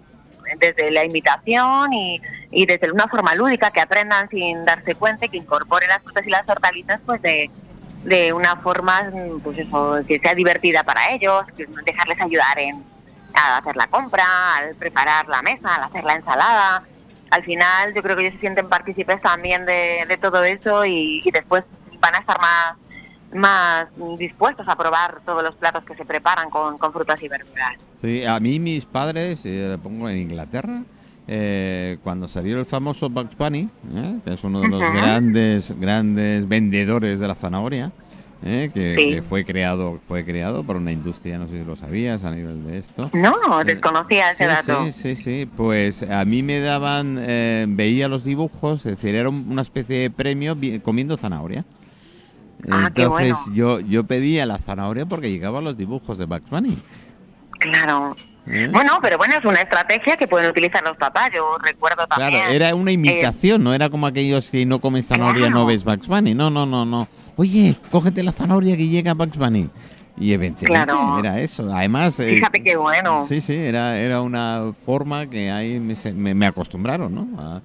desde 0.60 0.90
la 0.90 1.04
imitación 1.04 1.92
y, 1.92 2.22
y 2.50 2.64
desde 2.64 2.90
una 2.90 3.06
forma 3.08 3.34
lúdica 3.34 3.70
que 3.70 3.82
aprendan 3.82 4.30
sin 4.30 4.64
darse 4.64 4.94
cuenta 4.94 5.26
y 5.26 5.28
que 5.28 5.36
incorporen 5.36 5.90
las 5.90 6.02
frutas 6.02 6.26
y 6.26 6.30
las 6.30 6.48
hortalizas, 6.48 7.00
pues 7.04 7.20
de, 7.20 7.50
de 8.04 8.32
una 8.32 8.56
forma, 8.56 9.10
pues 9.42 9.58
eso, 9.58 9.98
que 10.06 10.18
sea 10.18 10.34
divertida 10.34 10.84
para 10.84 11.10
ellos, 11.10 11.44
que 11.56 11.66
dejarles 11.84 12.20
ayudar 12.20 12.58
en 12.58 12.84
a 13.34 13.58
hacer 13.58 13.76
la 13.76 13.86
compra, 13.88 14.56
al 14.56 14.74
preparar 14.74 15.28
la 15.28 15.42
mesa, 15.42 15.74
al 15.74 15.84
hacer 15.84 16.04
la 16.04 16.14
ensalada. 16.14 16.82
Al 17.30 17.44
final 17.44 17.94
yo 17.94 18.02
creo 18.02 18.16
que 18.16 18.22
ellos 18.22 18.34
se 18.34 18.40
sienten 18.40 18.68
partícipes 18.68 19.20
también 19.20 19.66
de, 19.66 20.04
de 20.08 20.16
todo 20.16 20.42
eso 20.42 20.84
y, 20.84 21.22
después 21.32 21.64
van 22.00 22.14
a 22.14 22.18
estar 22.18 22.40
más 22.40 22.76
más 23.30 23.88
dispuestos 24.18 24.66
a 24.66 24.74
probar 24.74 25.20
todos 25.26 25.42
los 25.42 25.54
platos 25.56 25.84
que 25.84 25.94
se 25.94 26.06
preparan 26.06 26.48
con, 26.48 26.78
con 26.78 26.94
frutas 26.94 27.22
y 27.22 27.28
verduras. 27.28 27.76
Sí, 28.00 28.24
a 28.24 28.40
mí 28.40 28.58
mis 28.58 28.86
padres, 28.86 29.42
eh, 29.44 29.76
pongo 29.82 30.08
en 30.08 30.16
Inglaterra, 30.16 30.82
eh, 31.28 31.98
cuando 32.02 32.26
salió 32.26 32.58
el 32.58 32.66
famoso 32.66 33.08
Bugs 33.10 33.36
Bunny, 33.36 33.68
¿eh? 33.94 34.16
que 34.24 34.32
es 34.34 34.42
uno 34.44 34.60
de 34.62 34.68
los 34.68 34.80
grandes 34.80 35.74
grandes 35.78 36.48
vendedores 36.48 37.20
de 37.20 37.28
la 37.28 37.34
zanahoria, 37.34 37.92
¿eh? 38.42 38.70
que, 38.72 38.96
Sí. 38.98 39.10
que 39.10 39.22
fue 39.22 39.44
creado 39.44 39.98
fue 40.08 40.24
creado 40.24 40.64
por 40.64 40.76
una 40.76 40.90
industria, 40.90 41.38
no 41.38 41.46
sé 41.46 41.58
si 41.60 41.64
lo 41.64 41.76
sabías 41.76 42.24
a 42.24 42.30
nivel 42.34 42.64
de 42.66 42.78
esto. 42.78 43.10
No, 43.12 43.60
Eh, 43.60 43.64
desconocía 43.64 44.30
ese 44.30 44.44
sí, 44.44 44.50
dato. 44.50 44.84
Sí, 44.86 44.92
sí, 44.92 45.16
sí. 45.16 45.48
Pues 45.56 46.02
a 46.02 46.24
mí 46.24 46.42
me 46.42 46.60
daban, 46.60 47.18
eh, 47.20 47.66
veía 47.68 48.08
los 48.08 48.24
dibujos, 48.24 48.86
es 48.86 48.96
decir, 48.96 49.14
era 49.14 49.28
un- 49.28 49.46
una 49.50 49.62
especie 49.62 49.98
de 49.98 50.10
premio 50.10 50.56
comiendo 50.82 51.16
zanahoria. 51.18 51.64
Ah, 52.70 52.90
qué 52.92 53.02
Entonces 53.02 53.36
bueno. 53.46 53.54
yo, 53.54 53.80
yo 53.80 54.04
pedía 54.04 54.44
la 54.46 54.58
zanahoria 54.58 55.06
porque 55.06 55.30
llegaban 55.30 55.62
los 55.62 55.76
dibujos 55.76 56.18
de 56.18 56.24
Bugs 56.24 56.50
Bunny. 56.50 56.76
Claro. 57.58 58.16
¿eh? 58.46 58.68
Bueno, 58.72 58.98
pero 59.02 59.18
bueno, 59.18 59.34
es 59.38 59.44
una 59.44 59.60
estrategia 59.60 60.16
que 60.16 60.26
pueden 60.26 60.50
utilizar 60.50 60.82
los 60.82 60.96
papás. 60.96 61.30
Yo 61.34 61.58
recuerdo 61.62 62.06
también. 62.06 62.30
Claro, 62.30 62.52
era 62.52 62.74
una 62.74 62.92
imitación, 62.92 63.62
no 63.62 63.74
era 63.74 63.88
como 63.90 64.06
aquellos 64.06 64.50
que 64.50 64.64
no 64.66 64.80
comen 64.80 65.02
zanahoria 65.02 65.46
Claro. 65.46 65.54
no 65.60 65.66
ves 65.66 65.84
Bugs 65.84 66.08
Bunny. 66.08 66.34
No, 66.34 66.50
no, 66.50 66.64
no, 66.66 66.84
no. 66.84 67.08
Oye, 67.36 67.76
cógete 67.90 68.22
la 68.22 68.32
zanahoria 68.32 68.76
que 68.76 68.88
llega 68.88 69.14
Bugs 69.14 69.36
Bunny. 69.36 69.68
Y 70.20 70.32
evidentemente 70.32 70.66
Claro. 70.66 71.18
era 71.20 71.40
eso. 71.40 71.72
Además, 71.72 72.18
eh, 72.18 72.34
Fíjate 72.34 72.62
qué 72.64 72.76
bueno. 72.76 73.24
Sí, 73.28 73.40
sí, 73.40 73.54
era, 73.54 73.96
era 73.98 74.20
una 74.20 74.72
forma 74.84 75.26
que 75.26 75.50
ahí 75.50 75.78
me, 75.78 75.94
me, 76.14 76.34
me 76.34 76.46
acostumbraron, 76.46 77.14
¿no? 77.14 77.28
A- 77.40 77.60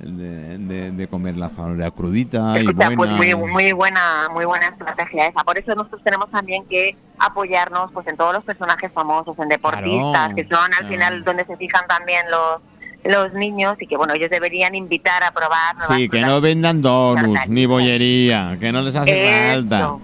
de, 0.00 0.58
de- 0.58 0.90
de 0.92 1.08
comer 1.08 1.36
la 1.36 1.48
zanahoria 1.50 1.90
crudita 1.90 2.54
y 2.56 2.60
Escucha, 2.66 2.90
buena. 2.90 2.96
pues 2.96 3.10
muy, 3.12 3.34
muy 3.34 3.72
buena 3.72 4.28
muy 4.32 4.44
buena 4.44 4.66
estrategia 4.68 5.26
esa. 5.26 5.44
Por 5.44 5.58
eso 5.58 5.74
nosotros 5.74 6.02
tenemos 6.02 6.30
también 6.30 6.64
que 6.66 6.96
apoyarnos 7.18 7.90
pues 7.92 8.06
en 8.06 8.16
todos 8.16 8.32
los 8.34 8.44
personajes 8.44 8.90
famosos, 8.92 9.38
en 9.38 9.48
deportistas, 9.48 10.32
Claro, 10.32 10.34
que 10.34 10.44
son 10.44 10.58
al 10.64 10.70
claro. 10.70 10.88
final 10.88 11.24
donde 11.24 11.44
se 11.44 11.56
fijan 11.56 11.86
también 11.86 12.30
los 12.30 12.60
los 13.02 13.32
niños 13.32 13.76
y 13.80 13.86
que 13.86 13.96
bueno, 13.96 14.12
ellos 14.12 14.28
deberían 14.28 14.74
invitar 14.74 15.22
a 15.24 15.30
probar 15.30 15.74
Sí, 15.88 16.08
que 16.10 16.20
no 16.20 16.40
vendan 16.42 16.82
donuts 16.82 17.48
ni 17.48 17.64
bollería, 17.64 18.58
que 18.60 18.72
no 18.72 18.82
les 18.82 18.94
hace 18.94 19.52
falta. 19.54 19.94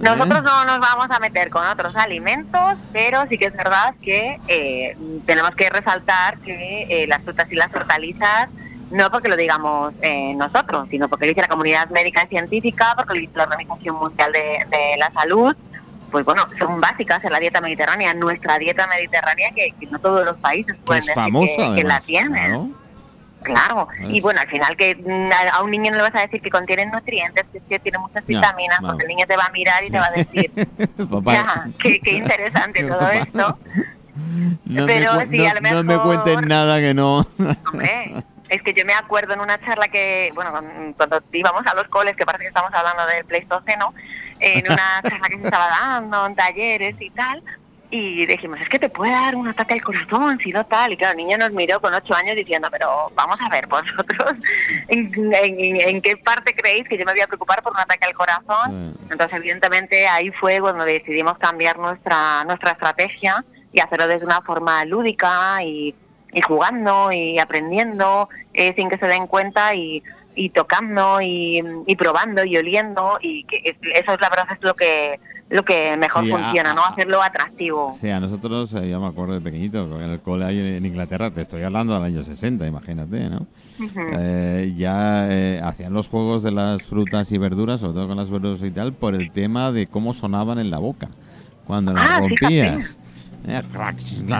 Nosotros 0.00 0.40
¿Eh? 0.40 0.42
no 0.44 0.64
nos 0.64 0.80
vamos 0.80 1.06
a 1.10 1.20
meter 1.20 1.50
con 1.50 1.64
otros 1.66 1.94
alimentos, 1.94 2.74
pero 2.92 3.24
sí 3.28 3.36
que 3.38 3.46
es 3.46 3.52
verdad 3.52 3.94
que 4.02 4.40
eh, 4.48 4.96
tenemos 5.26 5.50
que 5.54 5.68
resaltar 5.70 6.38
que 6.38 6.86
eh, 6.88 7.06
las 7.06 7.22
frutas 7.22 7.46
y 7.52 7.54
las 7.54 7.68
hortalizas, 7.72 8.48
no 8.90 9.10
porque 9.10 9.28
lo 9.28 9.36
digamos 9.36 9.92
eh, 10.02 10.34
nosotros, 10.34 10.88
sino 10.90 11.08
porque 11.08 11.26
lo 11.26 11.30
dice 11.30 11.42
la 11.42 11.48
comunidad 11.48 11.88
médica 11.90 12.24
y 12.24 12.28
científica, 12.28 12.94
porque 12.96 13.14
lo 13.14 13.20
dice 13.20 13.32
la 13.36 13.44
Organización 13.44 13.96
Mundial 13.96 14.32
de, 14.32 14.66
de 14.70 14.96
la 14.98 15.10
Salud, 15.12 15.54
pues 16.10 16.24
bueno, 16.24 16.44
son 16.58 16.80
básicas 16.80 17.22
en 17.24 17.30
la 17.32 17.38
dieta 17.38 17.60
mediterránea, 17.60 18.12
nuestra 18.14 18.58
dieta 18.58 18.86
mediterránea 18.88 19.50
que, 19.54 19.72
que 19.78 19.86
no 19.86 19.98
todos 20.00 20.24
los 20.24 20.36
países 20.38 20.76
pueden 20.84 21.02
es 21.02 21.06
decir 21.06 21.22
famosa, 21.22 21.68
que, 21.74 21.82
que 21.82 21.84
la 21.84 22.00
tienen. 22.00 22.32
claro. 22.32 22.68
Claro, 23.42 23.88
Es- 23.98 24.10
y 24.10 24.20
bueno, 24.20 24.38
al 24.40 24.48
final 24.48 24.76
que 24.76 24.94
mm, 24.96 25.30
a 25.54 25.62
un 25.62 25.70
niño 25.70 25.90
no 25.92 25.96
le 25.96 26.02
vas 26.02 26.14
a 26.14 26.20
decir 26.20 26.42
que 26.42 26.50
contiene 26.50 26.84
nutrientes, 26.84 27.46
que, 27.70 27.78
tiene 27.78 27.96
muchas 27.98 28.26
vitaminas, 28.26 28.78
no. 28.82 28.88
porque 28.88 29.04
el 29.04 29.08
niño 29.08 29.24
te 29.26 29.34
va 29.34 29.46
a 29.46 29.50
mirar 29.50 29.82
y 29.82 29.88
te 29.90 29.98
va 29.98 30.06
a 30.06 30.10
decir, 30.10 30.50
Papá, 31.10 31.66
qué, 31.78 32.00
qué 32.00 32.16
interesante 32.16 32.82
todo 32.88 32.98
Papá. 32.98 33.14
esto. 33.14 33.58
no, 34.66 34.86
pero 34.86 35.14
me, 35.14 35.26
sí, 35.28 35.36
no- 35.38 35.48
a 35.50 35.54
lo 35.54 35.60
no 35.60 35.84
me 35.84 35.98
cuenten 36.00 36.40
nada 36.48 36.80
que 36.80 36.92
no. 36.92 37.26
Hombre, 37.72 38.12
es 38.50 38.62
que 38.62 38.74
yo 38.74 38.84
me 38.84 38.94
acuerdo 38.94 39.32
en 39.32 39.40
una 39.40 39.58
charla 39.60 39.88
que, 39.88 40.32
bueno, 40.34 40.52
cuando 40.96 41.22
íbamos 41.32 41.64
a 41.66 41.74
los 41.74 41.86
coles, 41.88 42.16
que 42.16 42.26
parece 42.26 42.44
que 42.44 42.48
estamos 42.48 42.72
hablando 42.74 43.06
del 43.06 43.24
Pleistoceno, 43.24 43.94
en 44.40 44.64
una 44.70 45.00
charla 45.08 45.28
que 45.28 45.38
se 45.38 45.44
estaba 45.44 45.68
dando, 45.68 46.26
en 46.26 46.34
talleres 46.34 46.96
y 46.98 47.10
tal, 47.10 47.42
y 47.92 48.26
dijimos, 48.26 48.60
es 48.60 48.68
que 48.68 48.78
te 48.78 48.88
puede 48.88 49.12
dar 49.12 49.36
un 49.36 49.48
ataque 49.48 49.74
al 49.74 49.82
corazón, 49.82 50.38
si 50.42 50.50
no 50.50 50.64
tal. 50.66 50.92
Y 50.92 50.96
claro, 50.96 51.12
el 51.12 51.26
niño 51.26 51.38
nos 51.38 51.52
miró 51.52 51.80
con 51.80 51.94
ocho 51.94 52.14
años 52.14 52.36
diciendo, 52.36 52.68
pero 52.70 53.10
vamos 53.14 53.40
a 53.40 53.48
ver, 53.48 53.68
vosotros, 53.68 54.34
¿en, 54.88 55.12
en, 55.14 55.80
en 55.80 56.02
qué 56.02 56.16
parte 56.16 56.54
creéis 56.54 56.88
que 56.88 56.98
yo 56.98 57.04
me 57.04 57.12
voy 57.12 57.20
a 57.20 57.26
preocupar 57.28 57.62
por 57.62 57.72
un 57.72 57.80
ataque 57.80 58.06
al 58.06 58.14
corazón? 58.14 58.96
Entonces, 59.10 59.38
evidentemente, 59.38 60.08
ahí 60.08 60.30
fue 60.32 60.60
cuando 60.60 60.84
decidimos 60.84 61.38
cambiar 61.38 61.78
nuestra, 61.78 62.44
nuestra 62.44 62.72
estrategia 62.72 63.44
y 63.72 63.80
hacerlo 63.80 64.08
desde 64.08 64.26
una 64.26 64.40
forma 64.42 64.84
lúdica 64.84 65.62
y, 65.62 65.94
y 66.32 66.40
jugando 66.42 67.12
y 67.12 67.38
aprendiendo 67.38 68.28
eh, 68.54 68.72
sin 68.76 68.88
que 68.88 68.98
se 68.98 69.06
den 69.06 69.26
cuenta 69.26 69.74
y, 69.74 70.02
y 70.34 70.50
tocando 70.50 71.20
y, 71.20 71.62
y 71.86 71.96
probando 71.96 72.44
y 72.44 72.56
oliendo 72.56 73.18
y 73.20 73.44
que 73.44 73.56
es- 73.64 73.76
eso 73.82 74.14
es 74.14 74.20
la 74.20 74.28
verdad 74.28 74.46
es 74.52 74.62
lo 74.62 74.74
que 74.74 75.18
lo 75.50 75.64
que 75.64 75.96
mejor 75.96 76.24
Sí, 76.24 76.30
a- 76.30 76.36
funciona, 76.38 76.74
¿no? 76.74 76.84
Hacerlo 76.84 77.20
atractivo. 77.20 77.96
Sí, 78.00 78.08
a 78.08 78.20
nosotros, 78.20 78.72
eh, 78.74 78.88
yo 78.88 79.00
me 79.00 79.08
acuerdo 79.08 79.34
de 79.34 79.40
pequeñito, 79.40 80.00
en 80.00 80.08
el 80.08 80.20
cole 80.20 80.44
ahí 80.44 80.76
en 80.76 80.86
Inglaterra, 80.86 81.32
te 81.32 81.40
estoy 81.40 81.64
hablando 81.64 81.92
del 81.94 82.04
año 82.04 82.22
60, 82.22 82.68
imagínate, 82.68 83.28
¿no? 83.28 83.48
Eh, 84.12 84.72
ya 84.76 85.26
eh, 85.28 85.60
hacían 85.64 85.92
los 85.92 86.08
juegos 86.08 86.44
de 86.44 86.52
las 86.52 86.84
frutas 86.84 87.32
y 87.32 87.38
verduras, 87.38 87.80
sobre 87.80 87.94
todo 87.94 88.06
con 88.06 88.16
las 88.16 88.30
verduras 88.30 88.62
y 88.62 88.70
tal, 88.70 88.92
por 88.92 89.16
el 89.16 89.32
tema 89.32 89.72
de 89.72 89.88
cómo 89.88 90.14
sonaban 90.14 90.60
en 90.60 90.70
la 90.70 90.78
boca 90.78 91.08
cuando 91.66 91.94
las 91.94 92.08
Ah, 92.08 92.18
rompías. 92.18 92.96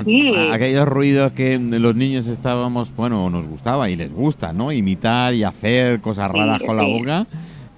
Sí. 0.04 0.32
Aquellos 0.52 0.86
ruidos 0.86 1.32
que 1.32 1.58
los 1.58 1.94
niños 1.96 2.26
estábamos, 2.26 2.94
bueno, 2.94 3.30
nos 3.30 3.46
gustaba 3.46 3.88
y 3.88 3.96
les 3.96 4.12
gusta, 4.12 4.52
¿no? 4.52 4.72
Imitar 4.72 5.34
y 5.34 5.42
hacer 5.44 6.00
cosas 6.00 6.30
Sí, 6.30 6.38
raras 6.38 6.62
con 6.62 6.76
la 6.76 6.84
boca. 6.84 7.26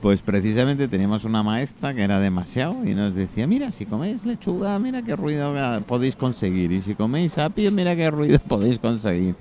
Pues 0.01 0.21
precisamente 0.21 0.89
teníamos 0.89 1.25
una 1.25 1.45
maestra 1.45 1.95
que 1.95 2.03
era 2.03 2.19
demasiado 2.19 2.85
y 2.85 2.93
nos 2.93 3.15
decía, 3.15 3.47
mira, 3.47 3.71
si 3.71 3.87
coméis 3.87 4.27
lechuga, 4.27 4.77
mira 4.81 5.03
qué 5.03 5.15
ruido 5.15 5.55
ah, 5.57 5.81
podéis 5.87 6.17
conseguir. 6.17 6.73
Y 6.73 6.83
si 6.83 6.97
coméis 6.97 7.39
apio, 7.39 7.71
mira 7.71 7.95
qué 7.95 8.11
ruido 8.11 8.39
podéis 8.49 8.81
conseguir. 8.81 9.37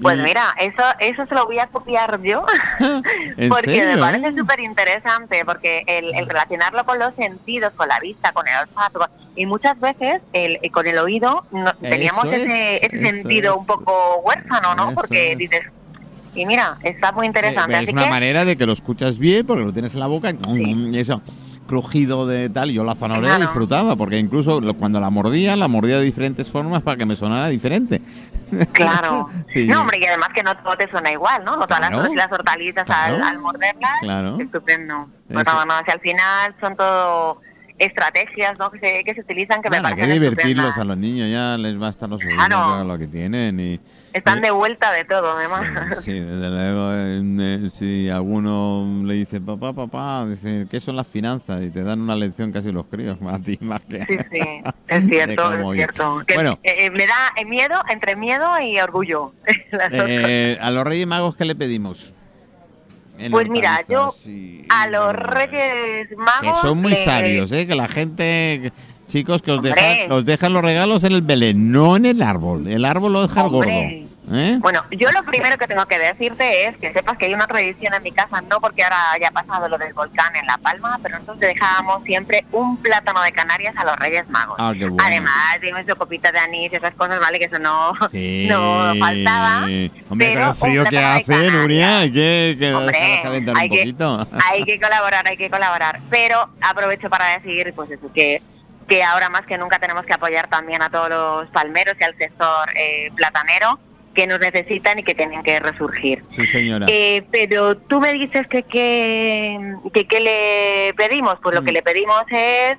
Pues 0.00 0.18
Y- 0.18 0.22
mira, 0.22 0.54
eso 0.58 0.82
eso 1.00 1.26
se 1.26 1.34
lo 1.34 1.44
voy 1.44 1.58
a 1.58 1.66
copiar 1.66 2.20
yo, 2.22 2.44
¿En 3.36 3.48
porque 3.50 3.84
me 3.84 3.98
parece 3.98 4.34
súper 4.34 4.60
interesante, 4.60 5.44
porque 5.44 5.82
el, 5.86 6.14
el 6.14 6.26
relacionarlo 6.26 6.84
con 6.84 6.98
los 6.98 7.14
sentidos, 7.14 7.72
con 7.76 7.88
la 7.88 8.00
vista, 8.00 8.32
con 8.32 8.46
el 8.48 8.54
olfato, 8.62 9.06
y 9.36 9.44
muchas 9.44 9.78
veces 9.80 10.22
el, 10.32 10.58
eh, 10.62 10.70
con 10.70 10.86
el 10.86 10.96
oído 10.98 11.44
no- 11.50 11.74
teníamos 11.74 12.24
ese, 12.24 12.76
es, 12.76 12.82
ese 12.92 13.02
sentido 13.02 13.52
es. 13.52 13.58
un 13.60 13.66
poco 13.66 14.20
huérfano, 14.24 14.74
¿no? 14.74 14.84
Eso 14.90 14.94
Porque 14.94 15.32
es. 15.32 15.38
dices, 15.38 15.60
y 16.34 16.46
mira, 16.46 16.78
está 16.82 17.12
muy 17.12 17.26
Eh, 17.26 17.28
interesante. 17.28 17.78
es 17.82 17.92
una 17.92 18.04
que, 18.04 18.10
manera 18.10 18.44
de 18.46 18.56
que 18.56 18.64
lo 18.64 18.72
escuchas 18.72 19.18
bien 19.18 19.44
porque 19.46 19.62
lo 19.64 19.72
tienes 19.74 19.92
en 19.92 20.00
la 20.00 20.06
boca 20.06 20.30
y 20.30 20.98
eso 20.98 21.20
crujido 21.72 22.26
de 22.26 22.50
tal 22.50 22.70
y 22.70 22.74
yo 22.74 22.84
la 22.84 22.94
zanahoria 22.94 23.30
Claro. 23.30 23.44
disfrutaba 23.44 23.96
porque 23.96 24.18
incluso 24.18 24.60
cuando 24.78 25.00
la 25.00 25.08
mordía 25.08 25.56
la 25.56 25.68
mordía 25.68 25.96
de 25.98 26.04
diferentes 26.04 26.50
formas 26.50 26.82
para 26.82 26.98
que 26.98 27.06
me 27.06 27.16
sonara 27.16 27.48
diferente 27.48 28.02
Claro. 28.72 29.28
Sí. 29.54 29.66
No, 29.66 29.80
hombre, 29.80 29.98
y 29.98 30.04
además 30.04 30.28
que 30.34 30.42
no 30.42 30.54
todo 30.58 30.76
te 30.76 30.90
suena 30.90 31.10
igual, 31.10 31.42
¿no? 31.46 31.56
No 31.56 31.66
todas 31.66 31.78
Claro. 31.88 32.02
las, 32.02 32.14
las 32.14 32.30
hortalizas 32.32 32.84
Claro. 32.84 33.16
al, 33.16 33.22
al 33.22 33.38
morderlas. 33.38 34.00
Claro. 34.02 34.38
Estupendo. 34.38 35.08
No, 35.30 35.42
no, 35.42 35.64
no, 35.64 35.72
si 35.86 35.90
al 35.90 36.00
final 36.00 36.54
son 36.60 36.76
todo 36.76 37.40
estrategias, 37.78 38.58
¿no? 38.58 38.70
Que 38.70 38.78
se, 38.78 39.04
que 39.04 39.14
se 39.14 39.20
utilizan 39.22 39.62
que 39.62 39.68
Bueno, 39.70 39.84
me 39.84 39.88
hay 39.88 39.94
que 39.94 40.00
parecen 40.02 40.20
divertirlos 40.22 40.64
a 40.66 40.68
estupendas. 40.68 40.86
los 40.88 40.98
niños 40.98 41.30
ya 41.30 41.56
les 41.56 41.78
basta 41.78 42.06
los 42.06 42.20
oídos 42.22 42.44
Claro. 42.46 42.84
lo 42.84 42.98
que 42.98 43.06
tienen 43.06 43.58
y 43.58 43.80
Están 44.12 44.40
de 44.40 44.50
vuelta 44.50 44.92
de 44.92 45.04
todo, 45.04 45.32
además. 45.32 45.62
Sí, 46.00 46.12
sí, 46.12 46.12
desde 46.20 46.50
luego. 46.50 46.92
eh, 46.92 47.22
eh, 47.64 47.70
si 47.70 48.08
alguno 48.08 49.02
le 49.04 49.14
dice, 49.14 49.40
papá, 49.40 49.72
papá, 49.72 50.26
dice, 50.26 50.66
¿qué 50.70 50.80
son 50.80 50.96
las 50.96 51.06
finanzas? 51.06 51.62
Y 51.62 51.70
te 51.70 51.82
dan 51.82 52.00
una 52.00 52.16
lección 52.16 52.52
casi 52.52 52.72
los 52.72 52.86
críos, 52.86 53.18
a 53.26 53.38
ti 53.38 53.58
más 53.60 53.80
que... 53.82 54.04
Sí, 54.04 54.16
sí, 54.30 54.40
es 54.88 55.04
cierto, 55.06 55.52
es 55.54 55.72
cierto. 55.74 56.22
Que, 56.26 56.34
Bueno. 56.34 56.58
eh, 56.62 56.90
me 56.90 57.06
da 57.06 57.32
miedo, 57.46 57.82
entre 57.88 58.16
miedo 58.16 58.48
y 58.60 58.78
orgullo. 58.80 59.32
a 60.60 60.70
los 60.70 60.84
Reyes 60.84 61.06
Magos, 61.06 61.36
¿qué 61.36 61.44
le 61.44 61.54
pedimos? 61.54 62.14
En 63.22 63.32
Pues 63.32 63.48
mira, 63.48 63.80
yo 63.88 64.14
y- 64.26 64.64
a 64.68 64.86
los. 64.88 65.12
Reyes 65.14 66.08
Que 66.08 66.16
Magos... 66.16 66.60
son 66.60 66.78
muy 66.78 66.94
sabios, 66.96 67.52
¿eh? 67.52 67.66
Que 67.66 67.74
la 67.74 67.88
gente... 67.88 68.72
Chicos, 69.08 69.42
que 69.42 69.52
os 69.52 69.60
dejan, 69.62 70.10
os 70.10 70.24
dejan 70.24 70.54
los 70.54 70.62
regalos 70.62 71.04
en 71.04 71.12
el 71.12 71.20
Belén, 71.20 71.70
no 71.70 71.96
en 71.96 72.06
el 72.06 72.22
árbol. 72.22 72.66
El 72.66 72.84
árbol 72.86 73.12
lo 73.12 73.22
deja 73.26 73.42
el 73.42 73.48
gordo. 73.50 73.70
¿Eh? 74.30 74.56
Bueno, 74.60 74.84
yo 74.90 75.10
lo 75.10 75.22
primero 75.24 75.56
que 75.58 75.66
tengo 75.66 75.84
que 75.86 75.98
decirte 75.98 76.66
es 76.66 76.76
que 76.76 76.92
sepas 76.92 77.18
que 77.18 77.26
hay 77.26 77.34
una 77.34 77.46
tradición 77.46 77.94
en 77.94 78.02
mi 78.02 78.12
casa, 78.12 78.40
no 78.42 78.60
porque 78.60 78.82
ahora 78.84 78.96
ya 79.20 79.28
ha 79.28 79.30
pasado 79.32 79.68
lo 79.68 79.78
del 79.78 79.92
volcán 79.94 80.34
en 80.36 80.46
La 80.46 80.58
Palma, 80.58 80.98
pero 81.02 81.14
nosotros 81.18 81.40
dejábamos 81.40 82.04
siempre 82.04 82.44
un 82.52 82.76
plátano 82.78 83.20
de 83.22 83.32
Canarias 83.32 83.74
a 83.76 83.84
los 83.84 83.96
Reyes 83.96 84.28
Magos. 84.28 84.56
Ah, 84.58 84.72
qué 84.78 84.84
bueno. 84.86 85.02
Además, 85.04 85.58
dime 85.60 85.84
su 85.88 85.96
copita 85.96 86.30
de 86.30 86.38
anís 86.38 86.72
y 86.72 86.76
esas 86.76 86.94
cosas, 86.94 87.18
¿vale? 87.20 87.38
Que 87.38 87.46
eso 87.46 87.58
no, 87.58 87.92
Sí. 88.10 88.46
no 88.50 88.92
faltaba. 88.98 89.58
Hombre, 89.64 89.90
pero 90.34 90.48
el 90.50 90.54
frío 90.54 90.84
que 90.84 90.98
hace. 90.98 91.50
Nuria, 91.50 91.98
hay 92.00 92.12
que, 92.12 92.56
que 92.58 92.74
Hombre, 92.74 93.20
calentar 93.22 93.56
hay 93.58 93.68
un 93.68 93.74
que- 93.74 93.80
poquito. 93.80 94.28
Hay 94.50 94.64
que 94.64 94.80
colaborar, 94.80 95.26
hay 95.26 95.36
que 95.36 95.50
colaborar. 95.50 96.00
Pero 96.10 96.48
aprovecho 96.60 97.08
para 97.10 97.38
decir, 97.38 97.72
pues 97.74 97.90
eso, 97.90 98.10
que, 98.14 98.42
que 98.88 99.02
ahora 99.02 99.28
más 99.28 99.42
que 99.46 99.56
nunca 99.58 99.78
tenemos 99.78 100.04
que 100.04 100.12
apoyar 100.12 100.48
también 100.48 100.82
a 100.82 100.90
todos 100.90 101.08
los 101.08 101.48
palmeros 101.50 101.94
y 102.00 102.04
al 102.04 102.16
sector 102.16 102.68
eh, 102.74 103.10
platanero 103.16 103.78
que 104.14 104.26
nos 104.26 104.38
necesitan 104.40 104.98
y 104.98 105.02
que 105.04 105.14
tienen 105.14 105.42
que 105.42 105.58
resurgir. 105.60 106.22
Sí, 106.28 106.46
señora. 106.46 106.86
Eh, 106.88 107.22
pero 107.30 107.76
tú 107.76 108.00
me 108.00 108.12
dices 108.12 108.46
que 108.48 108.62
qué 108.64 109.74
que, 109.92 110.06
qué 110.06 110.20
le 110.20 110.94
pedimos. 110.94 111.36
Pues 111.42 111.54
lo 111.54 111.62
Mm. 111.62 111.64
que 111.64 111.72
le 111.72 111.82
pedimos 111.82 112.22
es, 112.30 112.76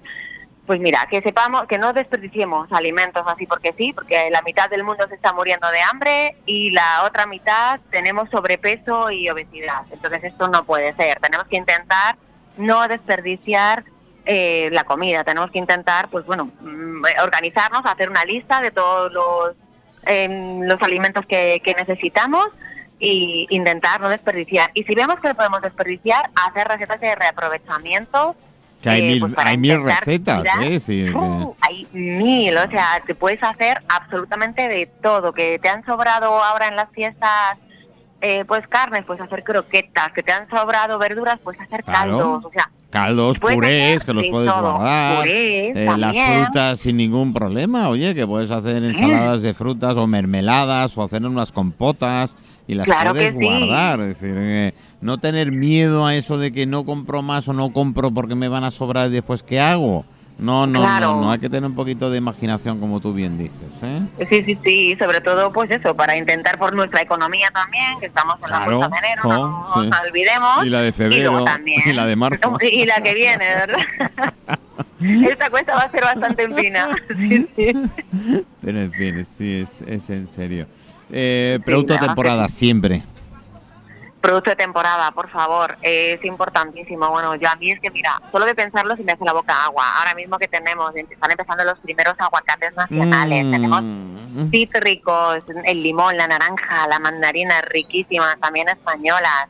pues 0.65 0.79
mira, 0.79 1.07
que 1.09 1.21
sepamos, 1.21 1.65
que 1.67 1.77
no 1.77 1.91
desperdiciemos 1.93 2.71
alimentos 2.71 3.23
así 3.27 3.45
porque 3.47 3.73
sí, 3.77 3.91
porque 3.93 4.29
la 4.31 4.41
mitad 4.43 4.69
del 4.69 4.83
mundo 4.83 5.05
se 5.09 5.15
está 5.15 5.33
muriendo 5.33 5.69
de 5.69 5.81
hambre 5.81 6.35
y 6.45 6.71
la 6.71 7.03
otra 7.05 7.25
mitad 7.25 7.79
tenemos 7.91 8.29
sobrepeso 8.29 9.11
y 9.11 9.29
obesidad. 9.29 9.81
Entonces 9.91 10.23
esto 10.23 10.47
no 10.47 10.63
puede 10.65 10.95
ser. 10.95 11.19
Tenemos 11.19 11.47
que 11.47 11.57
intentar 11.57 12.15
no 12.57 12.87
desperdiciar 12.87 13.83
eh, 14.25 14.69
la 14.71 14.85
comida. 14.85 15.23
Tenemos 15.25 15.51
que 15.51 15.57
intentar, 15.59 16.07
pues 16.09 16.25
bueno, 16.25 16.45
mm, 16.61 17.03
organizarnos, 17.23 17.81
hacer 17.85 18.09
una 18.09 18.23
lista 18.23 18.61
de 18.61 18.71
todos 18.71 19.11
los 19.11 19.55
los 20.05 20.81
alimentos 20.81 21.25
que, 21.25 21.62
que 21.63 21.74
necesitamos 21.74 22.48
y 23.00 23.48
intentar 23.50 24.00
no 24.01 24.10
desperdiciar. 24.10 24.72
Y 24.74 24.83
si 24.83 24.95
vemos 24.95 25.19
que 25.19 25.27
lo 25.27 25.36
podemos 25.36 25.62
desperdiciar, 25.62 26.29
hacer 26.36 26.67
recetas 26.67 27.01
de 27.01 27.15
reaprovechamiento. 27.15 28.36
que 28.81 28.89
hay 28.89 29.01
eh, 29.01 29.07
mil, 29.07 29.19
pues 29.19 29.33
hay 29.38 29.57
mil 29.57 29.83
recetas, 29.83 30.43
¿eh? 30.62 31.12
¡Uh! 31.13 31.55
hay 31.62 31.88
mil, 31.91 32.57
o 32.57 32.69
sea, 32.69 33.01
te 33.05 33.13
puedes 33.13 33.43
hacer 33.43 33.81
absolutamente 33.89 34.67
de 34.67 34.88
todo. 35.01 35.33
Que 35.33 35.60
te 35.60 35.67
han 35.69 35.86
sobrado 35.86 36.41
ahora 36.41 36.69
en 36.69 36.75
las 36.75 36.89
fiestas, 36.91 37.57
eh, 38.24 38.44
pues 38.48 38.65
carnes, 38.68 39.03
pues 39.06 39.22
hacer 39.22 39.44
croquetas. 39.44 40.12
Que 40.13 40.24
te 40.24 40.32
han 40.32 40.50
sobrado 40.50 40.98
verduras, 40.98 41.39
pues 41.44 41.60
hacer 41.60 41.84
Claro. 41.84 42.18
caldos. 42.18 42.46
O 42.46 42.51
sea, 42.51 42.70
caldos, 42.89 43.38
purés, 43.39 43.98
hacer 43.98 44.06
que 44.08 44.13
los 44.13 44.24
de 44.24 44.32
puedes 44.32 44.51
todo. 44.53 44.62
guardar. 44.77 45.18
Purés 45.20 45.77
eh, 45.77 45.96
las 45.98 46.18
frutas 46.18 46.80
sin 46.80 46.98
ningún 46.98 47.34
problema, 47.34 47.89
oye, 47.89 48.15
que 48.15 48.25
puedes 48.25 48.50
hacer 48.50 48.84
ensaladas 48.84 49.42
de 49.42 49.53
frutas 49.53 49.98
o 49.98 50.08
mermeladas 50.08 50.98
o 50.98 51.03
hacer 51.03 51.24
unas 51.25 51.51
compotas 51.51 52.34
y 52.68 52.75
las 52.75 52.86
Claro 52.86 53.12
puedes 53.12 53.34
que 53.34 53.39
sí. 53.39 53.46
guardar. 53.46 54.00
Es 54.00 54.08
decir, 54.20 54.34
eh, 54.38 54.74
no 55.01 55.18
tener 55.18 55.51
miedo 55.51 56.06
a 56.06 56.15
eso 56.15 56.38
de 56.38 56.51
que 56.51 56.65
no 56.65 56.86
compro 56.86 57.22
más 57.22 57.48
o 57.50 57.53
no 57.53 57.74
compro 57.74 58.10
porque 58.12 58.36
me 58.36 58.48
van 58.48 58.63
a 58.63 58.72
sobrar 58.72 59.10
y 59.10 59.12
después 59.12 59.44
¿qué 59.44 59.60
hago? 59.60 60.06
No, 60.37 60.65
no, 60.67 60.79
Claro. 60.81 61.07
no, 61.15 61.21
no, 61.21 61.31
hay 61.31 61.39
que 61.39 61.47
tener 61.49 61.69
un 61.69 61.75
poquito 61.75 62.09
de 62.09 62.17
imaginación 62.17 62.79
como 62.79 62.99
tú 62.99 63.13
bien 63.13 63.37
dices, 63.37 63.61
¿eh? 63.83 64.01
Sí, 64.29 64.43
sí, 64.43 64.57
sí, 64.63 64.95
sobre 64.99 65.21
todo 65.21 65.51
pues 65.53 65.69
eso, 65.71 65.95
para 65.95 66.17
intentar 66.17 66.57
por 66.57 66.73
nuestra 66.75 67.01
economía 67.01 67.49
también, 67.53 67.99
que 67.99 68.07
estamos 68.07 68.35
en 68.37 68.47
Claro, 68.47 68.79
la 68.81 68.89
de 68.89 68.97
enero, 68.97 69.21
no 69.25 69.83
nos 69.83 69.99
olvidemos. 70.01 70.65
Y 70.65 70.69
la 70.69 70.81
de 70.81 70.91
febrero, 70.91 71.43
también. 71.45 71.81
y 71.85 71.93
la 71.93 72.05
de 72.05 72.15
marzo. 72.15 72.57
Y 72.61 72.85
la 72.85 72.99
que 73.01 73.13
viene, 73.13 73.45
¿verdad? 73.45 74.33
Esta 74.99 75.49
cuesta 75.49 75.75
va 75.75 75.81
a 75.81 75.91
ser 75.91 76.01
bastante 76.01 76.49
fina. 76.55 76.87
Sí, 77.15 77.47
sí. 77.55 77.73
Pero 78.61 78.79
en 78.81 78.91
fin, 78.91 79.25
sí, 79.25 79.59
es, 79.61 79.81
es 79.85 80.09
en 80.09 80.27
serio. 80.27 80.65
Eh, 81.11 81.59
producto 81.65 81.97
temporada, 81.99 82.47
siempre. 82.47 83.03
Producto 84.24 84.51
de 84.51 84.56
temporada, 84.56 85.12
por 85.12 85.30
favor, 85.30 85.75
es 85.82 86.24
importantísimo. 86.24 87.10
Bueno, 87.10 87.36
yo 87.36 87.50
a 87.50 87.58
mí 87.58 87.72
es 87.72 87.80
que, 87.82 87.92
mira, 87.92 88.22
solo 88.32 88.46
de 88.46 88.56
pensarlo 88.56 88.96
se 88.96 89.03
me 89.03 89.12
hace 89.12 89.25
la 89.25 89.34
boca 89.34 89.65
agua. 89.65 89.84
Ahora 89.98 90.15
mismo 90.15 90.39
que 90.39 90.48
tenemos, 90.48 90.96
están 90.96 91.30
empezando 91.30 91.65
los 91.65 91.77
primeros 91.80 92.15
aguacates 92.18 92.74
nacionales, 92.74 93.44
Mm. 93.44 93.51
tenemos 93.51 93.84
cítricos, 94.50 95.44
el 95.65 95.84
limón, 95.84 96.15
la 96.15 96.30
naranja, 96.30 96.88
la 96.88 97.00
mandarina 97.00 97.60
riquísimas, 97.63 98.39
también 98.39 98.70
españolas. 98.70 99.50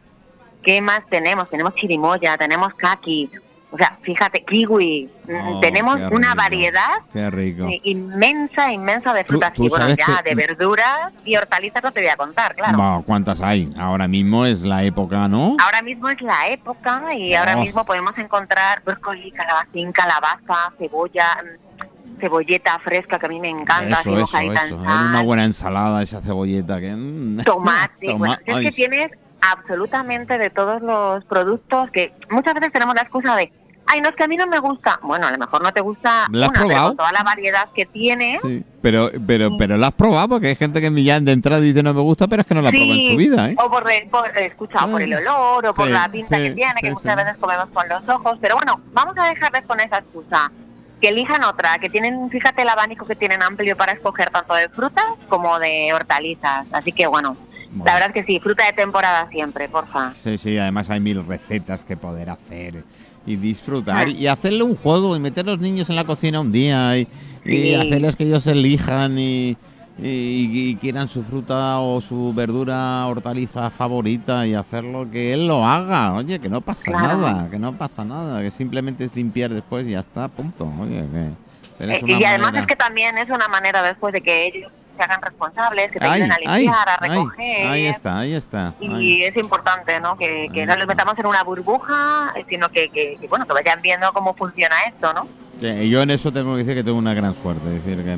¿Qué 0.64 0.82
más 0.82 1.02
tenemos? 1.08 1.48
Tenemos 1.52 1.76
chirimoya, 1.76 2.36
tenemos 2.40 2.74
kaki, 2.74 3.30
o 3.74 3.78
sea, 3.78 3.98
fíjate, 4.04 4.44
kiwi. 4.46 5.10
Oh, 5.28 5.60
tenemos 5.60 6.00
una 6.12 6.36
variedad 6.36 7.00
rico. 7.32 7.66
eh, 7.68 7.82
inmensa, 7.86 8.72
inmensa 8.72 9.14
de 9.14 9.24
Tú- 9.24 9.30
frutas 9.34 9.54
tú 9.54 9.66
y 9.66 9.70
bueno, 9.70 9.90
ya 9.90 10.22
que- 10.24 10.30
de 10.30 10.36
verduras 10.36 11.12
y 11.26 11.36
hortalizas 11.36 11.82
no 11.84 11.92
te 11.92 12.02
voy 12.02 12.10
a 12.10 12.16
contar, 12.16 12.56
claro. 12.56 12.78
Bah, 12.78 13.02
¿Cuántas 13.04 13.42
hay? 13.42 13.74
Ahora 13.80 14.08
mismo 14.08 14.46
es 14.46 14.62
la 14.62 14.84
época, 14.84 15.28
¿no? 15.28 15.58
Ahora 15.60 15.82
mismo 15.82 16.08
es 16.10 16.22
la 16.22 16.50
época 16.50 17.16
y 17.16 17.34
ahora 17.34 17.56
Oh. 17.58 17.62
mismo 17.62 17.84
podemos 17.84 18.16
encontrar 18.20 18.84
brócoli, 18.84 19.32
calabacín, 19.32 19.92
calabaza, 19.92 20.72
cebolla, 20.78 21.38
mm, 21.44 22.20
cebolleta 22.20 22.78
fresca 22.80 23.18
que 23.18 23.26
a 23.26 23.30
mí 23.30 23.40
me 23.40 23.50
encanta, 23.50 23.98
así 24.00 24.14
eso, 24.14 24.24
eso, 24.38 24.52
eso. 24.54 24.76
En 24.76 24.82
una 25.10 25.24
buena 25.24 25.46
ensalada, 25.46 26.04
esa 26.04 26.22
cebolleta 26.22 26.80
que... 26.80 26.94
mm, 26.96 27.38
tomate, 27.44 28.06
toma- 28.06 28.18
bueno, 28.18 28.38
es 28.46 28.56
ay, 28.56 28.66
que 28.66 28.72
tienes 28.72 29.12
absolutamente 29.58 30.38
de 30.38 30.50
todos 30.50 30.82
los 30.82 31.26
productos 31.26 31.90
que 31.92 32.14
muchas 32.30 32.54
veces 32.54 32.72
tenemos 32.72 32.96
la 32.96 33.02
excusa 33.02 33.36
de, 33.36 33.52
ay, 33.88 34.02
no 34.02 34.10
es 34.10 34.16
que 34.16 34.24
a 34.24 34.28
mí 34.28 34.36
no 34.38 34.48
me 34.48 34.60
gusta. 34.60 35.00
Bueno, 35.04 35.28
a 35.28 35.32
lo 35.32 35.38
mejor 35.38 35.62
no 35.62 35.72
te 35.72 35.82
gusta 35.82 36.28
¿La 36.32 36.46
has 36.46 36.50
una, 36.52 36.60
pero 36.60 36.68
probado? 36.68 36.88
con 36.90 36.98
toda 36.98 37.12
la 37.12 37.24
variedad 37.24 37.70
que 37.76 37.86
tiene. 37.86 38.40
sí. 38.42 38.64
Pero, 38.82 39.10
pero, 39.26 39.56
pero 39.58 39.78
la 39.78 39.88
has 39.88 39.94
probado 39.94 40.28
porque 40.28 40.48
hay 40.48 40.56
gente 40.56 40.82
que 40.82 41.04
ya 41.04 41.18
de 41.20 41.32
entrada 41.32 41.62
dice 41.62 41.82
no 41.84 41.94
me 41.94 42.02
gusta, 42.02 42.28
pero 42.28 42.42
es 42.42 42.48
que 42.48 42.54
no 42.54 42.62
la 42.62 42.70
Sí, 42.70 42.76
probado 42.78 43.00
en 43.00 43.08
su 43.12 43.16
vida, 43.16 43.50
¿eh? 43.50 43.56
O 43.58 43.70
por, 43.72 43.90
el- 43.90 44.10
por- 44.10 44.28
o 44.30 44.88
por 44.92 45.02
el 45.02 45.14
olor, 45.14 45.66
o 45.68 45.74
por 45.74 45.86
Sí, 45.88 45.92
la 45.94 46.10
pinta 46.12 46.36
sí, 46.36 46.44
que 46.44 46.52
tiene, 46.52 46.74
que 46.82 46.92
muchas 46.92 47.16
veces 47.16 47.38
comemos 47.40 47.70
con 47.70 47.88
los 47.88 48.10
ojos. 48.10 48.38
Pero 48.42 48.56
bueno, 48.56 48.82
vamos 48.92 49.16
a 49.18 49.28
dejarles 49.30 49.64
con 49.66 49.80
esa 49.80 50.00
excusa. 50.00 50.52
que 51.00 51.10
elijan 51.10 51.44
otra, 51.44 51.78
que 51.80 51.90
tienen, 51.90 52.30
fíjate 52.30 52.62
el 52.62 52.70
abanico 52.70 53.06
que 53.06 53.16
tienen 53.18 53.44
amplio 53.44 53.76
para 53.76 53.92
escoger 53.92 54.30
tanto 54.30 54.54
de 54.54 54.70
frutas 54.70 55.04
como 55.28 55.60
de 55.60 55.92
hortalizas. 55.94 56.66
Así 56.72 56.92
que 56.94 57.08
bueno, 57.08 57.36
la 57.84 57.94
verdad 57.96 58.10
es 58.10 58.14
que 58.14 58.24
sí, 58.26 58.40
fruta 58.40 58.66
de 58.66 58.72
temporada 58.74 59.28
siempre, 59.30 59.68
porfa. 59.68 60.14
Sí, 60.24 60.38
sí, 60.38 60.58
además 60.58 60.90
hay 60.90 61.00
mil 61.02 61.26
recetas 61.26 61.84
que 61.84 61.98
poder 61.98 62.30
hacer 62.30 62.84
y 63.26 63.36
disfrutar 63.38 64.10
y 64.10 64.28
hacerle 64.28 64.64
un 64.64 64.76
juego 64.76 65.16
y 65.16 65.20
meter 65.20 65.48
a 65.48 65.52
los 65.52 65.60
niños 65.60 65.90
en 65.90 65.96
la 65.96 66.04
cocina 66.04 66.42
un 66.42 66.52
día 66.52 66.98
y, 66.98 67.08
y 67.46 67.74
hacerles 67.74 68.16
que 68.16 68.26
ellos 68.26 68.46
elijan 68.48 69.18
y, 69.18 69.56
y, 69.98 70.76
quieran 70.78 71.08
su 71.08 71.24
fruta 71.24 71.80
o 71.80 72.02
su 72.02 72.34
verdura 72.34 73.06
hortaliza 73.08 73.70
favorita 73.70 74.46
y 74.48 74.54
hacerlo 74.54 75.10
que 75.10 75.34
él 75.34 75.48
lo 75.48 75.66
haga. 75.66 76.14
Oye, 76.14 76.40
que 76.40 76.50
no 76.50 76.62
pasa 76.62 76.92
nada, 76.92 77.50
que 77.50 77.60
no 77.60 77.78
pasa 77.78 78.04
nada, 78.04 78.42
que 78.42 78.52
simplemente 78.52 79.06
es 79.06 79.16
limpiar 79.16 79.54
después 79.54 79.88
y 79.88 79.92
ya 79.92 80.00
está, 80.00 80.28
punto. 80.28 80.72
Oye, 80.80 81.06
que, 81.12 81.94
eh, 81.94 82.02
y 82.06 82.24
además 82.24 82.54
es 82.56 82.66
que 82.66 82.76
también 82.76 83.18
es 83.18 83.30
una 83.30 83.48
manera 83.48 83.82
después 83.84 84.14
de 84.14 84.22
que 84.22 84.48
ellos 84.48 84.72
se 84.96 85.04
hagan 85.04 85.22
responsables, 85.22 85.92
que 85.92 86.00
te 86.00 86.06
ayuden 86.06 86.32
a 86.32 86.38
limpiar, 86.38 86.90
a 86.90 86.98
recoger. 86.98 87.68
Ahí, 87.68 87.86
está, 87.86 88.20
ahí 88.20 88.34
está. 88.34 88.74
Y 88.80 89.24
es 89.24 89.36
importante, 89.38 90.00
¿no? 90.00 90.18
Que, 90.18 90.50
que 90.54 90.66
no 90.66 90.76
les 90.76 90.88
metamos 90.88 91.18
en 91.18 91.26
una 91.26 91.44
burbuja, 91.44 92.34
sino 92.50 92.70
que, 92.70 92.90
que, 92.90 93.18
bueno, 93.28 93.46
que 93.46 93.54
vayan 93.54 93.82
viendo 93.82 94.12
cómo 94.14 94.34
funciona 94.34 94.76
esto, 94.88 95.14
¿no? 95.14 95.28
yo 95.62 96.02
en 96.02 96.10
eso 96.10 96.32
tengo 96.34 96.54
que 96.54 96.60
decir 96.60 96.76
que 96.76 96.84
tengo 96.84 96.98
una 96.98 97.14
gran 97.14 97.34
suerte, 97.36 97.70
decir 97.70 98.04
que 98.04 98.18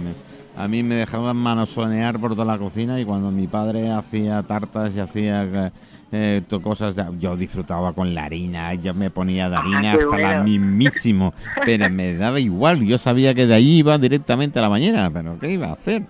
a 0.55 0.67
mí 0.67 0.83
me 0.83 0.95
dejaban 0.95 1.37
manosonear 1.37 2.19
por 2.19 2.31
toda 2.31 2.45
la 2.45 2.57
cocina 2.57 2.99
y 2.99 3.05
cuando 3.05 3.31
mi 3.31 3.47
padre 3.47 3.91
hacía 3.91 4.43
tartas 4.43 4.95
y 4.95 4.99
hacía 4.99 5.71
eh, 6.11 6.41
cosas, 6.61 6.95
yo 7.19 7.35
disfrutaba 7.35 7.91
con 7.93 8.13
la 8.13 8.25
harina, 8.25 8.73
yo 8.75 8.93
me 8.93 9.09
ponía 9.09 9.49
de 9.49 9.57
harina 9.57 9.93
hasta 9.93 10.17
la 10.17 10.43
mismísimo, 10.43 11.33
pero 11.65 11.89
me 11.89 12.15
daba 12.15 12.39
igual, 12.39 12.85
yo 12.85 12.97
sabía 12.97 13.33
que 13.33 13.45
de 13.47 13.55
ahí 13.55 13.79
iba 13.79 13.97
directamente 13.97 14.59
a 14.59 14.61
la 14.61 14.69
mañana, 14.69 15.09
pero 15.11 15.37
¿qué 15.39 15.51
iba 15.51 15.67
a 15.67 15.73
hacer? 15.73 16.03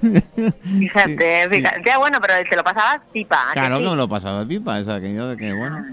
Fíjate, 0.00 1.48
fíjate, 1.48 1.82
ya 1.84 1.98
bueno, 1.98 2.18
pero 2.20 2.34
te 2.48 2.56
lo 2.56 2.64
pasabas 2.64 3.02
pipa. 3.12 3.38
Claro 3.52 3.78
que, 3.78 3.88
me 3.88 3.96
lo 3.96 4.08
pasaba 4.08 4.44
pipa, 4.44 4.80
esa 4.80 5.00
que 5.00 5.14
yo 5.14 5.28
de 5.28 5.36
que 5.36 5.52
bueno, 5.52 5.84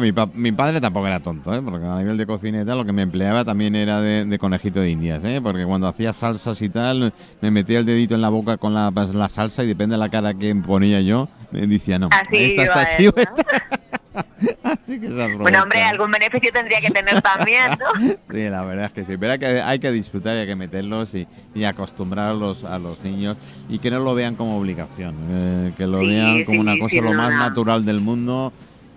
mi, 0.00 0.12
mi, 0.34 0.52
padre 0.52 0.80
tampoco 0.80 1.06
era 1.06 1.20
tonto, 1.20 1.54
¿eh? 1.54 1.60
porque 1.60 1.84
a 1.84 1.98
nivel 1.98 2.16
de 2.16 2.64
tal, 2.64 2.78
lo 2.78 2.84
que 2.84 2.92
me 2.92 3.02
empleaba 3.02 3.44
también 3.44 3.74
era 3.74 4.00
de, 4.00 4.38
conejito 4.38 4.80
de 4.80 4.90
indias, 4.90 5.22
¿eh? 5.24 5.40
porque 5.42 5.64
cuando 5.64 5.88
hacía 5.88 6.12
salsas 6.12 6.62
y 6.62 6.68
tal, 6.70 7.12
me 7.42 7.57
metía 7.58 7.80
el 7.80 7.86
dedito 7.86 8.14
en 8.14 8.20
la 8.20 8.28
boca 8.28 8.56
con 8.56 8.72
la, 8.74 8.90
pues, 8.90 9.14
la 9.14 9.28
salsa 9.28 9.64
y 9.64 9.66
depende 9.66 9.94
de 9.94 9.98
la 9.98 10.08
cara 10.08 10.34
que 10.34 10.54
ponía 10.54 11.00
yo, 11.00 11.28
me 11.50 11.66
decía 11.66 11.98
no, 11.98 12.08
así 12.12 12.56
esta 12.56 12.62
está 12.62 12.80
así 12.82 13.08
Así 14.62 15.00
que 15.00 15.08
bueno, 15.08 15.62
hombre, 15.62 15.82
algún 15.82 16.10
beneficio 16.10 16.50
tendría 16.52 16.80
que 16.80 16.90
tener 16.90 17.20
también, 17.22 17.70
¿no? 17.78 18.16
sí, 18.34 18.48
la 18.48 18.64
verdad 18.64 18.86
es 18.86 18.92
que 18.92 19.04
sí. 19.04 19.16
Pero 19.16 19.38
que, 19.38 19.60
hay 19.60 19.78
que 19.78 19.92
disfrutar 19.92 20.36
y 20.36 20.40
hay 20.40 20.46
que 20.46 20.56
meterlos 20.56 21.14
y, 21.14 21.26
y 21.54 21.64
acostumbrarlos 21.64 22.64
a 22.64 22.78
los 22.78 23.00
niños 23.02 23.36
y 23.68 23.78
que 23.78 23.90
no 23.90 24.00
lo 24.00 24.14
vean 24.14 24.34
como 24.34 24.58
obligación, 24.58 25.14
eh, 25.30 25.72
que 25.76 25.86
lo 25.86 25.98
vean 25.98 26.44
como 26.44 26.60
una 26.60 26.78
cosa 26.78 26.96
lo 27.00 27.12
más 27.12 27.30
natural 27.32 27.84
del 27.84 28.00
mundo 28.00 28.52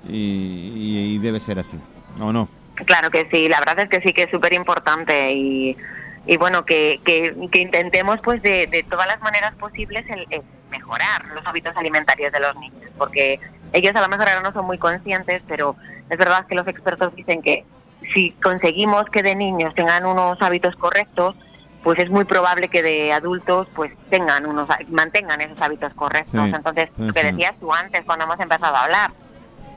y, 0.08 1.18
debe 1.20 1.39
ser 1.39 1.60
así, 1.60 1.77
¿o 2.20 2.32
no? 2.32 2.50
Claro 2.86 3.12
que 3.12 3.27
sí, 3.32 3.48
la 3.48 3.60
verdad 3.60 3.80
es 3.82 3.89
que 3.89 4.01
sí 4.01 4.13
que 4.13 4.24
es 4.24 4.32
súper 4.32 4.53
importante 4.53 5.34
y, 5.34 5.77
y 6.25 6.38
bueno, 6.38 6.66
que, 6.66 7.01
que, 7.04 7.36
intentemos 7.60 8.20
pues 8.24 8.42
de, 8.42 8.68
de, 8.68 8.84
todas 8.84 9.08
las 9.08 9.22
maneras 9.22 9.56
posibles 9.56 10.06
el, 10.10 10.44
mejorar 10.70 11.25
los 11.34 11.46
hábitos 11.46 11.75
alimentarios 11.75 12.32
de 12.32 12.40
los 12.40 12.56
niños, 12.58 12.90
porque 12.98 13.40
ellos 13.74 13.96
a 13.96 14.01
lo 14.01 14.10
mejor 14.10 14.30
ahora 14.30 14.42
no 14.42 14.54
son 14.54 14.66
muy 14.66 14.78
conscientes, 14.78 15.42
pero 15.48 15.75
es 16.10 16.18
verdad 16.18 16.46
que 16.46 16.56
los 16.56 16.68
expertos 16.68 17.13
dicen 17.16 17.42
que 17.42 17.66
si 18.13 18.32
conseguimos 18.32 19.06
que 19.06 19.24
de 19.24 19.36
niños 19.36 19.74
tengan 19.75 20.06
unos 20.06 20.42
hábitos 20.42 20.75
correctos, 20.75 21.36
pues 21.84 22.00
es 22.00 22.10
muy 22.10 22.25
probable 22.25 22.70
que 22.70 22.84
de 22.84 23.12
adultos 23.12 23.68
pues 23.75 23.92
tengan 24.10 24.46
unos 24.46 24.68
mantengan 24.90 25.42
esos 25.42 25.60
hábitos 25.62 25.94
correctos. 25.94 26.54
Entonces, 26.54 26.90
lo 26.98 27.13
que 27.13 27.24
decías 27.24 27.56
tú 27.60 27.74
antes 27.74 28.04
cuando 28.06 28.25
hemos 28.25 28.40
empezado 28.40 28.75
a 28.75 28.84
hablar, 28.84 29.12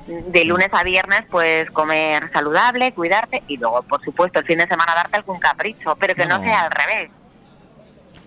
de 0.06 0.44
lunes 0.44 0.68
a 0.72 0.82
viernes 0.82 1.22
pues 1.30 1.70
comer 1.70 2.30
saludable, 2.32 2.92
cuidarte 2.92 3.42
y 3.48 3.56
luego 3.56 3.82
por 3.82 4.02
supuesto 4.04 4.40
el 4.40 4.46
fin 4.46 4.58
de 4.58 4.66
semana 4.66 4.94
darte 4.94 5.16
algún 5.16 5.38
capricho, 5.38 5.96
pero 5.96 6.14
que 6.14 6.26
no, 6.26 6.40
sea 6.40 6.62
al 6.62 6.70
revés. 6.70 7.10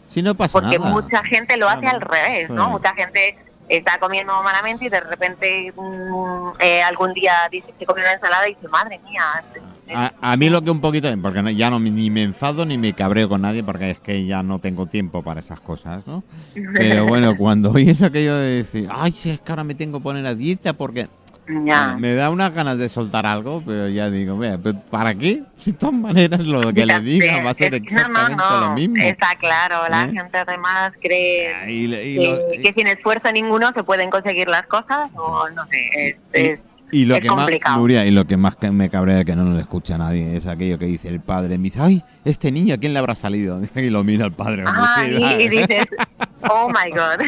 Si 0.08 0.22
no 0.22 0.36
pasa 0.36 0.60
Porque 0.60 0.80
mucha 0.80 1.24
gente 1.24 1.58
lo 1.58 1.68
hace 1.68 1.86
al 1.88 2.02
revés, 2.02 2.50
¿no? 2.50 2.70
Mucha 2.70 2.94
gente 2.96 3.38
está 3.70 4.00
comiendo 4.00 4.32
malamente 4.44 4.86
y 4.86 4.90
de 4.90 5.02
repente 5.02 5.74
mm, 5.76 6.50
eh, 6.60 6.82
algún 6.82 7.14
día 7.14 7.34
dice 7.52 7.74
que 7.78 7.86
come 7.86 8.02
una 8.02 8.14
ensalada 8.14 8.48
y 8.48 8.56
dice, 8.56 8.68
madre 8.70 9.00
mía. 9.00 9.44
A, 10.22 10.36
mí 10.36 10.50
lo 10.50 10.62
que 10.62 10.72
un 10.72 10.82
poquito, 10.82 11.10
porque 11.22 11.56
ya 11.56 11.70
no 11.70 11.80
ni 11.80 12.10
me 12.10 12.24
enfado 12.24 12.66
ni 12.66 12.78
me 12.78 12.94
cabreo 12.94 13.30
con 13.30 13.42
nadie 13.42 13.64
porque 13.64 13.92
es 13.92 14.00
que 14.00 14.26
ya 14.26 14.44
no 14.44 14.60
tengo 14.60 14.86
tiempo 14.88 15.24
para 15.24 15.40
esas 15.40 15.60
cosas, 15.62 16.06
¿no? 16.08 16.24
Pero 16.74 17.06
bueno, 17.06 17.38
cuando 17.38 17.72
oyes 17.72 18.02
aquello 18.02 18.36
de 18.36 18.58
decir, 18.58 18.90
ay, 18.92 19.12
si 19.12 19.30
es 19.30 19.40
que 19.40 19.52
ahora 19.52 19.64
me 19.64 19.76
tengo 19.76 20.00
que 20.00 20.04
poner 20.04 20.26
a 20.26 20.36
dieta 20.36 20.74
porque 20.74 21.08
me 21.48 22.16
da 22.16 22.30
unas 22.30 22.54
ganas 22.54 22.78
de 22.78 22.90
soltar 22.90 23.26
algo, 23.26 23.64
pero 23.66 23.88
ya 23.88 24.10
digo, 24.10 24.38
vea, 24.38 24.58
¿para 24.90 25.16
qué? 25.16 25.44
Si 25.56 25.72
de 25.72 25.78
todas 25.78 25.96
maneras 25.96 26.46
lo 26.46 26.74
que 26.74 26.86
le 26.86 27.00
diga 27.00 27.44
va 27.44 27.52
a 27.52 27.54
ser 27.54 27.76
exactamente 27.76 28.44
lo 28.62 28.72
mismo. 28.72 28.96
Está 28.98 29.36
claro, 29.40 29.88
la 29.90 30.06
¿Eh? 30.06 30.12
gente 30.12 30.38
además 30.38 30.92
cree 31.02 31.54
ah, 31.54 31.66
que, 31.66 32.74
sin 32.76 32.88
esfuerzo 32.88 33.32
ninguno 33.32 33.72
se 33.74 33.84
pueden 33.84 34.10
conseguir 34.10 34.48
las 34.48 34.68
cosas, 34.68 35.10
o 35.16 35.50
no 35.50 35.66
sé, 35.68 36.18
es, 36.34 36.60
y 36.92 37.04
lo 37.04 37.20
que 37.20 37.30
más, 37.30 37.50
y 37.50 38.12
lo 38.12 38.26
que 38.26 38.38
más 38.38 38.58
me 38.72 38.90
cabrea 38.90 39.26
que 39.26 39.36
no 39.36 39.44
nos 39.44 39.60
escucha 39.60 39.96
a 39.96 39.98
nadie 39.98 40.38
es 40.38 40.48
aquello 40.48 40.78
que 40.78 40.86
dice 40.86 41.10
el 41.10 41.20
padre, 41.20 41.58
me 41.58 41.66
dice, 41.66 41.80
ay, 41.82 42.04
este 42.24 42.50
niño, 42.50 42.76
¿a 42.76 42.78
quién 42.78 42.94
le 42.94 43.00
habrá 43.00 43.16
salido? 43.16 43.62
Y 43.76 43.90
lo 43.90 44.04
mira 44.04 44.26
el 44.26 44.32
padre. 44.32 44.64
Ah, 44.66 45.06
y 45.06 45.50
dices, 45.50 45.86
oh 46.50 46.70
my 46.70 46.90
God. 46.92 47.26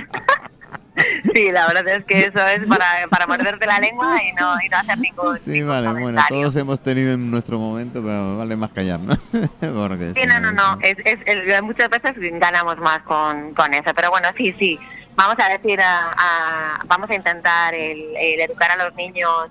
Sí, 1.33 1.51
la 1.51 1.67
verdad 1.67 1.87
es 1.87 2.05
que 2.05 2.25
eso 2.25 2.45
es 2.47 2.67
para, 2.67 3.07
para 3.09 3.27
morderte 3.27 3.65
la 3.65 3.79
lengua 3.79 4.21
y 4.23 4.31
no, 4.33 4.55
y 4.63 4.69
no 4.69 4.77
hacer 4.77 4.97
ningún. 4.97 5.37
Sí, 5.37 5.63
vale, 5.63 5.91
bueno, 5.99 6.21
todos 6.27 6.55
hemos 6.55 6.81
tenido 6.81 7.13
en 7.13 7.31
nuestro 7.31 7.57
momento, 7.57 8.01
pero 8.01 8.37
vale 8.37 8.55
más 8.55 8.71
callarnos. 8.71 9.17
Porque 9.59 10.13
sí, 10.13 10.21
no, 10.27 10.39
no, 10.39 10.51
no, 10.51 10.77
es, 10.81 10.97
es, 11.05 11.61
muchas 11.61 11.89
veces 11.89 12.13
ganamos 12.39 12.77
más 12.77 12.99
con, 13.03 13.53
con 13.53 13.73
eso, 13.73 13.91
pero 13.95 14.09
bueno, 14.11 14.29
sí, 14.37 14.55
sí. 14.59 14.79
Vamos 15.15 15.35
a 15.39 15.49
decir, 15.49 15.79
a, 15.81 16.79
vamos 16.85 17.09
a 17.09 17.15
intentar 17.15 17.73
el, 17.73 18.15
el 18.15 18.39
educar 18.39 18.71
a 18.71 18.85
los 18.85 18.95
niños 18.95 19.49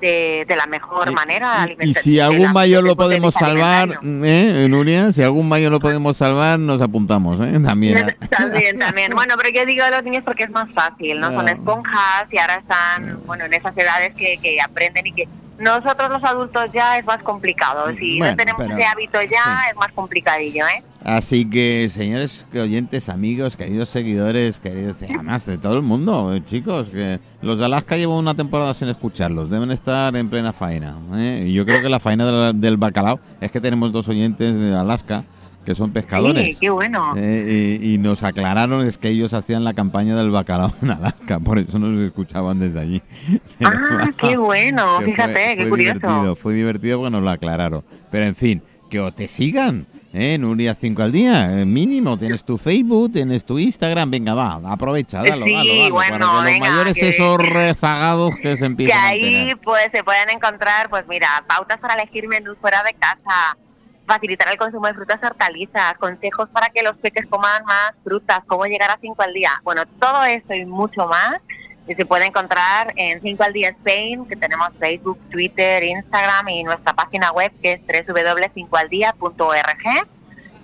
de, 0.00 0.44
de 0.48 0.56
la 0.56 0.66
mejor 0.66 1.12
manera. 1.12 1.68
Y, 1.80 1.94
si 1.94 2.20
algún 2.20 2.52
mayor 2.52 2.84
lo 2.84 2.96
podemos 2.96 3.34
salvar, 3.34 3.98
¿eh, 4.02 4.66
Nuria? 4.68 5.12
Si 5.12 5.22
algún 5.22 5.48
mayor 5.48 5.72
lo 5.72 5.80
podemos 5.80 6.16
salvar, 6.16 6.58
nos 6.58 6.80
apuntamos, 6.80 7.40
¿eh? 7.40 7.58
También. 7.64 8.16
También, 8.28 8.78
también. 8.78 9.14
Bueno, 9.14 9.34
pero 9.36 9.50
yo 9.50 9.66
digo 9.66 9.84
a 9.84 9.90
los 9.90 10.04
niños 10.04 10.22
porque 10.24 10.44
es 10.44 10.50
más 10.50 10.70
fácil, 10.72 11.20
¿no? 11.20 11.30
Son 11.32 11.48
esponjas 11.48 12.26
y 12.30 12.38
ahora 12.38 12.56
están, 12.56 13.20
bueno, 13.26 13.44
en 13.44 13.54
esas 13.54 13.76
edades 13.76 14.14
que, 14.14 14.38
que 14.38 14.60
aprenden 14.60 15.06
y 15.06 15.12
que 15.12 15.28
nosotros 15.60 16.10
los 16.10 16.24
adultos 16.24 16.70
ya 16.72 16.98
es 16.98 17.04
más 17.04 17.22
complicado. 17.22 17.92
Si 17.92 18.18
no 18.18 18.34
tenemos 18.34 18.62
ese 18.62 18.84
hábito 18.84 19.22
ya, 19.22 19.68
es 19.70 19.76
más 19.76 19.92
complicadillo, 19.92 20.64
¿eh? 20.66 20.82
Así 21.04 21.48
que, 21.48 21.88
señores 21.90 22.46
oyentes, 22.54 23.08
amigos, 23.08 23.56
queridos 23.56 23.88
seguidores, 23.88 24.60
queridos, 24.60 25.02
además 25.02 25.46
de 25.46 25.56
todo 25.56 25.74
el 25.74 25.82
mundo, 25.82 26.34
eh, 26.34 26.42
chicos, 26.44 26.90
que 26.90 27.20
los 27.40 27.58
de 27.58 27.64
Alaska 27.64 27.96
llevan 27.96 28.16
una 28.16 28.34
temporada 28.34 28.74
sin 28.74 28.88
escucharlos, 28.88 29.48
deben 29.48 29.70
estar 29.70 30.14
en 30.16 30.28
plena 30.28 30.52
faena. 30.52 30.96
¿eh? 31.14 31.44
Y 31.46 31.52
yo 31.54 31.64
creo 31.64 31.80
que 31.80 31.88
la 31.88 32.00
faena 32.00 32.52
del 32.52 32.76
bacalao 32.76 33.20
es 33.40 33.50
que 33.50 33.60
tenemos 33.60 33.92
dos 33.92 34.08
oyentes 34.08 34.54
de 34.54 34.74
Alaska 34.74 35.24
que 35.64 35.74
son 35.74 35.92
pescadores. 35.92 36.46
Sí, 36.46 36.56
qué 36.60 36.70
bueno. 36.70 37.12
Eh, 37.16 37.78
y, 37.82 37.98
nos 37.98 38.22
aclararon 38.22 38.86
es 38.86 38.98
que 38.98 39.08
ellos 39.08 39.34
hacían 39.34 39.64
la 39.64 39.74
campaña 39.74 40.16
del 40.16 40.30
bacalao 40.30 40.72
en 40.82 40.90
Alaska, 40.90 41.38
por 41.38 41.58
eso 41.58 41.78
nos 41.78 42.00
escuchaban 42.00 42.58
desde 42.58 42.80
allí. 42.80 43.02
ah, 43.64 44.08
qué 44.18 44.36
bueno, 44.36 45.00
fíjate, 45.02 45.56
qué 45.56 45.68
curioso. 45.68 45.98
Divertido, 45.98 46.36
fue 46.36 46.54
divertido 46.54 46.98
porque 46.98 47.10
nos 47.10 47.22
lo 47.22 47.30
aclararon. 47.30 47.84
Pero 48.10 48.24
en 48.24 48.34
fin, 48.34 48.62
que 48.88 49.00
o 49.00 49.12
te 49.12 49.28
sigan, 49.28 49.86
¿eh? 50.12 50.36
Nuria 50.38 50.74
5 50.74 51.02
al 51.02 51.12
día, 51.12 51.60
eh, 51.60 51.64
mínimo, 51.64 52.18
tienes 52.18 52.44
tu 52.44 52.58
Facebook, 52.58 53.12
tienes 53.12 53.44
tu 53.44 53.58
Instagram, 53.58 54.10
venga, 54.10 54.34
va, 54.34 54.60
aprovecha, 54.66 55.22
dalo, 55.22 55.46
sí, 55.46 55.54
dalo, 55.54 55.94
Bueno, 55.94 56.18
para 56.18 56.46
que 56.46 56.58
los 56.58 56.60
mayores 56.60 56.98
esos 56.98 57.38
rezagados 57.38 58.34
que 58.36 58.56
se 58.56 58.66
empiezan 58.66 58.98
que 59.00 59.06
ahí, 59.06 59.54
pues, 59.62 59.88
se 59.92 60.02
pueden 60.02 60.30
encontrar, 60.30 60.90
pues 60.90 61.06
mira, 61.06 61.44
pautas 61.46 61.78
para 61.78 61.94
elegir 61.94 62.28
menús 62.28 62.58
fuera 62.60 62.82
de 62.82 62.94
casa, 62.94 63.56
facilitar 64.06 64.48
el 64.48 64.58
consumo 64.58 64.86
de 64.86 64.94
frutas 64.94 65.20
y 65.22 65.26
hortalizas, 65.26 65.98
consejos 65.98 66.48
para 66.50 66.70
que 66.70 66.82
los 66.82 66.96
peques 66.96 67.26
coman 67.26 67.64
más 67.64 67.92
frutas, 68.02 68.40
cómo 68.46 68.64
llegar 68.66 68.90
a 68.90 68.98
5 69.00 69.22
al 69.22 69.32
día. 69.32 69.52
Bueno, 69.62 69.84
todo 70.00 70.24
esto 70.24 70.54
y 70.54 70.66
mucho 70.66 71.06
más 71.06 71.40
y 71.86 71.94
se 71.94 72.06
puede 72.06 72.26
encontrar 72.26 72.92
en 72.96 73.20
5 73.20 73.42
al 73.42 73.52
día 73.52 73.70
Spain, 73.70 74.26
que 74.26 74.36
tenemos 74.36 74.68
Facebook, 74.78 75.18
Twitter, 75.30 75.82
Instagram 75.82 76.48
y 76.48 76.62
nuestra 76.62 76.92
página 76.92 77.32
web 77.32 77.52
que 77.62 77.72
es 77.72 78.06
www.5aldía.org. 78.06 80.08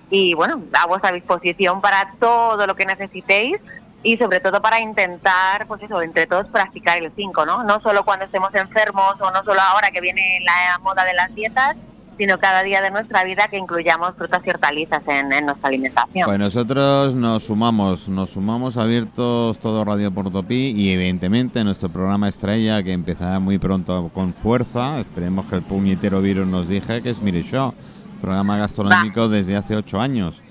Y 0.09 0.33
bueno, 0.35 0.63
a 0.71 0.87
vuestra 0.87 1.11
disposición 1.11 1.81
para 1.81 2.13
todo 2.19 2.65
lo 2.65 2.75
que 2.75 2.85
necesitéis 2.85 3.57
y 4.03 4.17
sobre 4.17 4.39
todo 4.39 4.61
para 4.61 4.79
intentar, 4.79 5.67
pues 5.67 5.83
eso, 5.83 6.01
entre 6.01 6.27
todos 6.27 6.47
practicar 6.47 6.99
el 6.99 7.11
5, 7.13 7.45
¿no? 7.45 7.63
No 7.63 7.81
solo 7.81 8.05
cuando 8.05 8.25
estemos 8.25 8.55
enfermos 8.55 9.19
o 9.19 9.31
no 9.31 9.43
solo 9.43 9.59
ahora 9.59 9.91
que 9.91 9.99
viene 9.99 10.39
la 10.45 10.79
moda 10.79 11.03
de 11.03 11.13
las 11.13 11.35
dietas, 11.35 11.75
sino 12.17 12.39
cada 12.39 12.63
día 12.63 12.81
de 12.81 12.91
nuestra 12.91 13.23
vida 13.23 13.47
que 13.49 13.57
incluyamos 13.57 14.15
frutas 14.15 14.41
y 14.45 14.49
hortalizas 14.49 15.01
en, 15.07 15.31
en 15.31 15.45
nuestra 15.45 15.69
alimentación. 15.69 16.25
Pues 16.25 16.39
nosotros 16.39 17.15
nos 17.15 17.43
sumamos, 17.43 18.09
nos 18.09 18.31
sumamos 18.31 18.77
abiertos 18.77 19.59
todo 19.59 19.85
Radio 19.85 20.11
Portopí 20.11 20.71
y 20.75 20.91
evidentemente 20.91 21.63
nuestro 21.63 21.89
programa 21.89 22.27
estrella 22.27 22.83
que 22.83 22.93
empezará 22.93 23.39
muy 23.39 23.59
pronto 23.59 24.09
con 24.13 24.33
fuerza, 24.33 24.99
esperemos 24.99 25.45
que 25.45 25.55
el 25.55 25.61
puñetero 25.61 26.21
virus 26.21 26.47
nos 26.47 26.67
dije 26.67 27.01
que 27.01 27.11
es 27.11 27.21
Mire 27.21 27.43
Show, 27.43 27.73
programa 28.21 28.57
gastronómico 28.57 29.29
desde 29.29 29.55
hace 29.55 29.75
ocho 29.75 29.99
años 29.99 30.41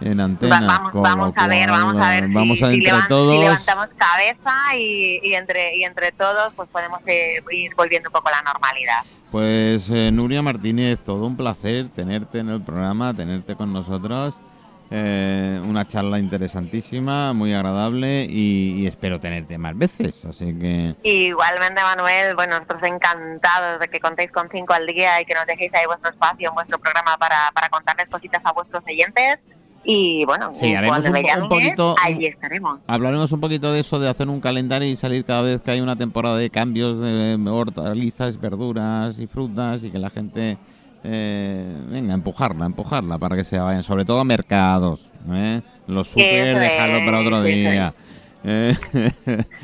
en 0.00 0.20
antena. 0.20 0.60
vamos, 0.60 0.92
vamos 0.94 1.32
a 1.36 1.48
ver, 1.48 1.70
vamos 1.70 1.96
a 1.96 2.10
ver. 2.10 2.28
Vamos 2.28 2.58
si, 2.58 2.64
a 2.64 2.68
si 2.68 2.74
entre 2.74 2.92
todos. 3.08 3.34
si 3.34 3.40
levantamos 3.40 3.88
cabeza 3.96 4.76
y, 4.78 5.20
y 5.22 5.34
entre 5.34 5.76
y 5.76 5.84
entre 5.84 6.12
todos, 6.12 6.52
pues 6.54 6.68
podemos 6.70 7.00
eh, 7.06 7.42
ir 7.50 7.74
volviendo 7.74 8.08
un 8.08 8.12
poco 8.12 8.28
a 8.28 8.32
la 8.32 8.42
normalidad. 8.42 9.02
Pues 9.36 9.90
eh, 9.90 10.10
Nuria 10.10 10.40
Martínez, 10.40 11.04
todo 11.04 11.26
un 11.26 11.36
placer 11.36 11.90
tenerte 11.90 12.38
en 12.38 12.48
el 12.48 12.62
programa, 12.62 13.12
tenerte 13.12 13.54
con 13.54 13.70
nosotros. 13.70 14.34
Eh, 14.90 15.60
una 15.62 15.86
charla 15.86 16.18
interesantísima, 16.18 17.34
muy 17.34 17.52
agradable 17.52 18.24
y, 18.24 18.80
y 18.80 18.86
espero 18.86 19.20
tenerte 19.20 19.58
más 19.58 19.76
veces. 19.76 20.24
Así 20.24 20.58
que 20.58 20.94
Igualmente, 21.02 21.82
Manuel, 21.82 22.34
bueno, 22.34 22.54
nosotros 22.54 22.82
encantados 22.84 23.78
de 23.78 23.88
que 23.88 24.00
contéis 24.00 24.32
con 24.32 24.48
cinco 24.48 24.72
al 24.72 24.86
día 24.86 25.20
y 25.20 25.26
que 25.26 25.34
nos 25.34 25.44
dejéis 25.44 25.74
ahí 25.74 25.84
vuestro 25.84 26.12
espacio 26.12 26.48
en 26.48 26.54
vuestro 26.54 26.78
programa 26.78 27.18
para, 27.18 27.50
para 27.52 27.68
contarles 27.68 28.08
cositas 28.08 28.40
a 28.42 28.52
vuestros 28.52 28.82
oyentes. 28.86 29.38
Y 29.88 30.24
bueno, 30.24 30.50
Sí, 30.52 30.74
haremos 30.74 30.98
cuando 31.02 31.18
un 31.18 31.24
me 31.24 31.42
un 31.42 31.48
poquito- 31.48 31.94
ahí 32.02 32.26
estaremos. 32.26 32.80
hablaremos 32.88 33.30
un 33.30 33.40
poquito 33.40 33.70
de 33.72 33.80
eso, 33.80 34.00
de 34.00 34.08
hacer 34.08 34.28
un 34.28 34.40
calendario 34.40 34.88
y 34.88 34.96
salir 34.96 35.24
cada 35.24 35.42
vez 35.42 35.60
que 35.62 35.70
hay 35.70 35.80
una 35.80 35.94
temporada 35.94 36.36
de 36.38 36.50
cambios 36.50 36.98
de 36.98 37.38
hortalizas, 37.48 38.40
verduras 38.40 39.16
y 39.20 39.28
frutas 39.28 39.84
y 39.84 39.90
que 39.90 39.98
la 40.00 40.10
gente 40.10 40.58
eh, 41.04 41.82
venga, 41.88 42.14
empujarla, 42.14 42.66
empujarla 42.66 43.16
para 43.18 43.36
que 43.36 43.44
se 43.44 43.60
vayan, 43.60 43.84
sobre 43.84 44.04
todo 44.04 44.18
a 44.18 44.24
mercados. 44.24 45.08
¿eh? 45.30 45.62
Los 45.86 46.08
super, 46.08 46.58
dejarlo 46.58 47.04
para 47.04 47.20
otro 47.20 47.42
día. 47.44 47.94
Eh, 48.48 48.76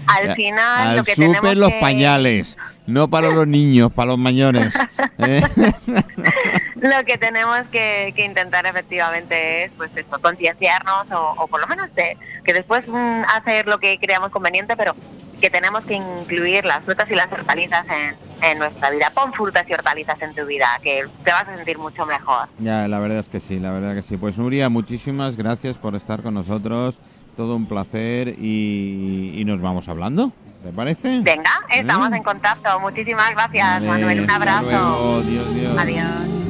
Al 0.09 0.35
final, 0.35 0.89
Al 0.89 0.97
lo 0.97 1.05
que 1.05 1.15
súper 1.15 1.41
tenemos 1.41 1.57
los 1.57 1.71
que- 1.73 1.81
pañales, 1.81 2.59
no 2.89 3.07
para 3.09 3.31
los 3.31 3.47
niños, 3.47 3.93
para 3.93 4.09
los 4.11 4.19
mayores. 4.19 4.75
Lo 6.83 7.05
que 7.07 7.17
tenemos 7.17 7.63
que, 7.71 8.13
que 8.17 8.25
intentar 8.25 8.67
efectivamente 8.67 9.65
es, 9.65 9.71
pues 9.77 9.91
eso, 9.95 10.21
concienciarnos 10.21 11.11
o, 11.13 11.35
o 11.39 11.47
por 11.47 11.61
lo 11.61 11.67
menos 11.69 11.95
de, 11.95 12.17
que 12.45 12.53
después 12.53 12.83
mm, 12.89 13.23
hacer 13.35 13.67
lo 13.69 13.79
que 13.79 13.99
creamos 13.99 14.31
conveniente, 14.31 14.77
pero 14.77 14.95
que 15.41 15.49
tenemos 15.49 15.85
que 15.85 15.95
incluir 15.95 16.65
las 16.65 16.85
frutas 16.85 17.09
y 17.11 17.15
las 17.15 17.31
hortalizas 17.31 17.85
en, 17.89 18.17
en 18.43 18.59
nuestra 18.59 18.91
vida. 18.91 19.11
Pon 19.15 19.33
frutas 19.33 19.65
y 19.69 19.73
hortalizas 19.75 20.21
en 20.23 20.35
tu 20.35 20.45
vida, 20.45 20.67
que 20.83 21.05
te 21.25 21.31
vas 21.31 21.47
a 21.49 21.57
sentir 21.57 21.79
mucho 21.79 22.05
mejor. 22.05 22.49
Ya, 22.59 22.89
la 22.89 22.99
verdad 22.99 23.19
es 23.19 23.29
que 23.29 23.39
sí, 23.39 23.61
la 23.61 23.71
verdad 23.71 23.95
que 23.95 24.03
sí. 24.03 24.17
Pues 24.17 24.37
Nuria, 24.37 24.69
muchísimas 24.69 25.37
gracias 25.37 25.79
por 25.79 25.95
estar 25.95 26.21
con 26.23 26.35
nosotros. 26.35 26.99
Todo 27.37 27.57
un 27.57 27.67
placer 27.67 28.35
y, 28.39 29.33
y 29.37 29.45
nos 29.45 29.61
vamos 29.61 29.89
hablando. 29.89 30.33
¿Te 30.65 30.71
parece? 30.73 31.21
Venga, 31.23 31.51
estamos 31.71 32.13
¿Eh? 32.13 32.17
en 32.17 32.23
contacto. 32.23 32.79
Muchísimas 32.81 33.31
gracias, 33.31 33.69
Vale, 33.75 33.87
Manuel. 33.89 34.21
Un 34.21 34.31
abrazo. 34.31 34.63
luego. 34.63 35.17
Adiós, 35.21 35.47
adiós. 35.49 35.79
Adiós. 35.79 36.42